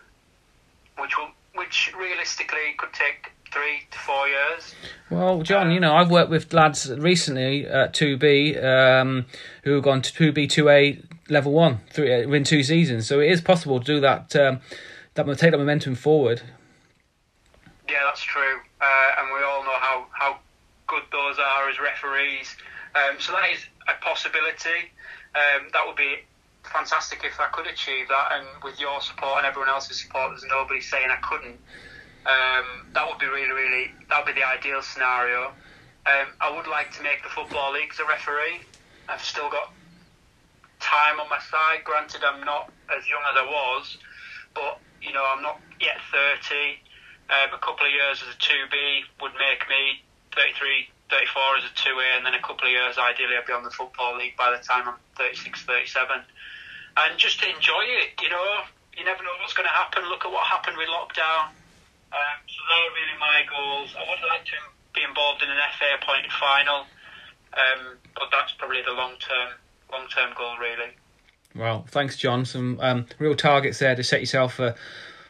which 0.98 1.18
will 1.18 1.30
which 1.56 1.94
realistically 1.98 2.76
could 2.78 2.92
take 2.94 3.32
three 3.52 3.88
to 3.92 3.98
four 4.00 4.28
years. 4.28 4.76
Well, 5.10 5.42
John, 5.42 5.72
you 5.72 5.80
know, 5.80 5.96
I've 5.96 6.12
worked 6.12 6.30
with 6.30 6.52
lads 6.54 6.92
recently 6.92 7.66
at 7.66 7.94
2B 7.94 8.62
um, 8.62 9.26
who 9.64 9.76
have 9.76 9.84
gone 9.84 10.02
to 10.02 10.12
2B, 10.12 10.48
2A, 10.48 11.06
level 11.30 11.54
one 11.54 11.80
three, 11.92 12.14
uh, 12.14 12.28
within 12.28 12.44
two 12.44 12.64
seasons. 12.64 13.08
So 13.08 13.20
it 13.20 13.32
is 13.32 13.42
possible 13.42 13.80
to 13.80 13.86
do 13.86 14.00
that, 14.02 14.36
um, 14.36 14.60
that 15.14 15.26
take 15.38 15.52
that 15.52 15.58
momentum 15.58 15.96
forward. 15.96 16.42
Yeah, 17.90 18.04
that's 18.06 18.24
true. 18.24 18.60
Uh, 18.82 19.12
and 19.20 19.28
we 19.34 19.44
all 19.44 19.64
know 19.64 19.80
how, 19.80 20.08
how 20.12 20.40
good 20.88 21.04
those 21.12 21.38
are 21.40 21.70
as 21.70 21.80
referees. 21.80 22.56
Um, 22.96 23.16
so 23.20 23.32
that 23.34 23.50
is 23.52 23.66
a 23.88 24.04
possibility. 24.04 24.92
Um, 25.36 25.68
that 25.74 25.86
would 25.86 25.96
be 25.96 26.18
fantastic 26.76 27.24
if 27.24 27.40
I 27.40 27.48
could 27.48 27.68
achieve 27.68 28.08
that. 28.10 28.28
And 28.36 28.46
with 28.64 28.80
your 28.80 29.00
support 29.00 29.40
and 29.40 29.48
everyone 29.48 29.70
else's 29.70 30.02
support, 30.02 30.32
there's 30.32 30.46
nobody 30.52 30.82
saying 30.82 31.08
I 31.08 31.20
couldn't. 31.24 31.60
Um, 32.26 32.92
that 32.94 33.08
would 33.08 33.20
be 33.20 33.28
really, 33.28 33.54
really, 33.54 33.92
that 34.10 34.26
would 34.26 34.36
be 34.36 34.40
the 34.40 34.46
ideal 34.46 34.82
scenario. 34.82 35.54
Um, 36.06 36.28
I 36.42 36.52
would 36.52 36.68
like 36.68 36.92
to 36.98 37.04
make 37.04 37.24
the 37.24 37.30
Football 37.30 37.74
League 37.74 37.94
a 37.98 38.06
referee. 38.06 38.62
I've 39.08 39.24
still 39.24 39.50
got 39.50 39.72
time 40.80 41.20
on 41.20 41.30
my 41.30 41.40
side. 41.40 41.86
Granted, 41.86 42.24
I'm 42.24 42.44
not 42.44 42.72
as 42.92 43.08
young 43.08 43.24
as 43.32 43.38
I 43.40 43.46
was, 43.46 43.98
but, 44.54 44.80
you 45.02 45.14
know, 45.14 45.24
I'm 45.24 45.42
not 45.42 45.62
yet 45.80 45.98
30. 46.12 46.82
Um, 47.26 47.54
a 47.56 47.62
couple 47.62 47.88
of 47.88 47.94
years 47.94 48.22
as 48.22 48.36
a 48.36 48.38
2B 48.38 49.02
would 49.22 49.34
make 49.34 49.66
me 49.70 50.04
33, 50.36 50.90
34 51.10 51.58
as 51.58 51.64
a 51.66 51.74
2A, 51.74 52.18
and 52.18 52.26
then 52.26 52.34
a 52.36 52.42
couple 52.42 52.68
of 52.68 52.74
years, 52.74 52.98
ideally, 52.98 53.38
I'd 53.38 53.48
be 53.48 53.54
on 53.54 53.64
the 53.64 53.74
Football 53.74 54.18
League 54.18 54.38
by 54.38 54.54
the 54.54 54.62
time 54.62 54.88
I'm 54.90 55.02
36, 55.18 55.64
37. 55.64 56.22
And 56.98 57.18
just 57.18 57.44
enjoy 57.44 57.84
it, 58.02 58.16
you 58.22 58.30
know, 58.30 58.64
you 58.98 59.04
never 59.04 59.22
know 59.22 59.36
what's 59.42 59.54
going 59.54 59.68
to 59.68 59.74
happen. 59.76 60.08
Look 60.08 60.24
at 60.24 60.32
what 60.32 60.48
happened 60.48 60.78
with 60.78 60.88
lockdown 60.88 61.52
um, 62.16 62.40
so 62.48 62.60
they're 62.70 62.96
really 62.96 63.18
my 63.20 63.44
goals. 63.50 63.96
I 63.98 64.08
would 64.10 64.24
like 64.30 64.46
to 64.46 64.58
be 64.94 65.02
involved 65.04 65.44
in 65.44 65.50
an 65.50 65.58
FA 65.78 65.86
appointed 66.02 66.32
final, 66.32 66.88
um, 67.54 67.98
but 68.16 68.30
that's 68.32 68.54
probably 68.54 68.82
the 68.86 68.94
long 68.94 69.16
term 69.20 69.50
long 69.92 70.08
term 70.08 70.32
goal 70.38 70.56
really. 70.58 70.96
Well, 71.56 71.86
thanks, 71.90 72.18
John. 72.18 72.46
Some 72.46 72.80
um, 72.82 73.06
real 73.20 73.36
targets 73.36 73.80
there 73.80 73.96
to 73.96 74.04
set 74.04 74.20
yourself 74.20 74.56
for 74.56 74.76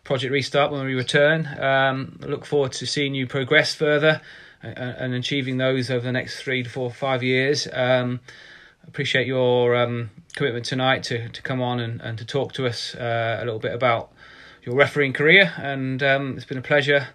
Project 0.04 0.32
Restart 0.32 0.72
when 0.72 0.86
we 0.86 0.94
return. 0.94 1.48
Um, 1.60 2.20
look 2.22 2.46
forward 2.46 2.72
to 2.74 2.86
seeing 2.86 3.14
you 3.14 3.28
progress 3.28 3.74
further 3.74 4.22
and, 4.62 4.78
and 4.78 5.14
achieving 5.14 5.58
those 5.58 5.92
over 5.92 6.04
the 6.04 6.12
next 6.12 6.42
three 6.42 6.64
to 6.64 6.70
four, 6.70 6.92
five 6.92 7.22
years. 7.22 7.68
Um, 7.72 8.20
appreciate 8.88 9.28
your 9.28 9.76
um, 9.76 10.10
commitment 10.36 10.66
tonight 10.66 11.04
to, 11.04 11.30
to 11.30 11.42
come 11.42 11.62
on 11.62 11.80
and, 11.80 12.02
and 12.02 12.18
to 12.18 12.26
talk 12.26 12.54
to 12.54 12.66
us 12.66 12.96
uh, 12.96 13.40
a 13.42 13.46
little 13.46 13.60
bit 13.60 13.74
about 13.74 14.12
your 14.64 14.76
refereeing 14.76 15.14
career, 15.14 15.54
and 15.58 16.02
um, 16.02 16.36
it's 16.36 16.46
been 16.46 16.58
a 16.58 16.62
pleasure 16.62 17.08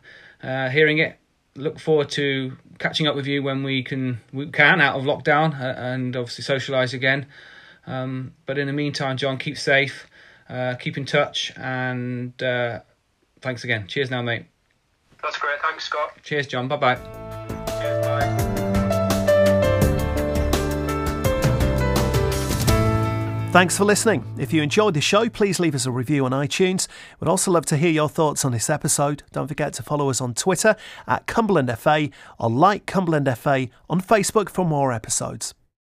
uh, 0.43 0.69
hearing 0.69 0.99
it. 0.99 1.19
Look 1.57 1.81
forward 1.81 2.11
to 2.11 2.57
catching 2.79 3.07
up 3.07 3.17
with 3.17 3.27
you 3.27 3.43
when 3.43 3.63
we 3.63 3.83
can 3.83 4.21
we 4.33 4.47
can 4.51 4.81
out 4.81 4.97
of 4.97 5.05
lockdown 5.05 5.61
uh, 5.61 5.75
and 5.77 6.17
obviously 6.17 6.45
socialise 6.45 6.95
again. 6.95 7.27
Um, 7.87 8.35
but 8.47 8.57
in 8.57 8.67
the 8.67 8.73
meantime, 8.73 9.17
John, 9.17 9.37
keep 9.37 9.59
safe, 9.59 10.07
uh, 10.49 10.75
keep 10.77 10.97
in 10.97 11.05
touch, 11.05 11.53
and 11.57 12.41
uh, 12.43 12.81
thanks 13.41 13.65
again. 13.65 13.89
Cheers 13.89 14.11
now, 14.11 14.23
mate. 14.23 14.47
That's 15.23 15.39
great. 15.39 15.61
Thanks, 15.61 15.85
Scott. 15.85 16.13
Cheers, 16.23 16.47
John. 16.47 16.69
Bye 16.69 16.77
bye. 16.77 17.20
Thanks 23.53 23.77
for 23.77 23.85
listening. 23.85 24.25
If 24.39 24.53
you 24.53 24.63
enjoyed 24.63 24.95
the 24.95 25.01
show, 25.01 25.29
please 25.29 25.59
leave 25.59 25.75
us 25.75 25.85
a 25.85 25.91
review 25.91 26.25
on 26.25 26.31
iTunes. 26.31 26.87
We'd 27.19 27.27
also 27.29 27.51
love 27.51 27.67
to 27.67 27.77
hear 27.77 27.91
your 27.91 28.09
thoughts 28.09 28.45
on 28.45 28.53
this 28.53 28.71
episode. 28.71 29.25
Don't 29.33 29.49
forget 29.49 29.73
to 29.73 29.83
follow 29.83 30.09
us 30.09 30.21
on 30.21 30.35
Twitter 30.35 30.77
at 31.09 31.27
Cumberland 31.27 31.77
FA 31.77 32.11
or 32.39 32.49
like 32.49 32.87
Cumberland 32.87 33.29
FA 33.37 33.67
on 33.89 34.01
Facebook 34.01 34.51
for 34.51 34.65
more 34.65 34.93
episodes. 34.93 35.53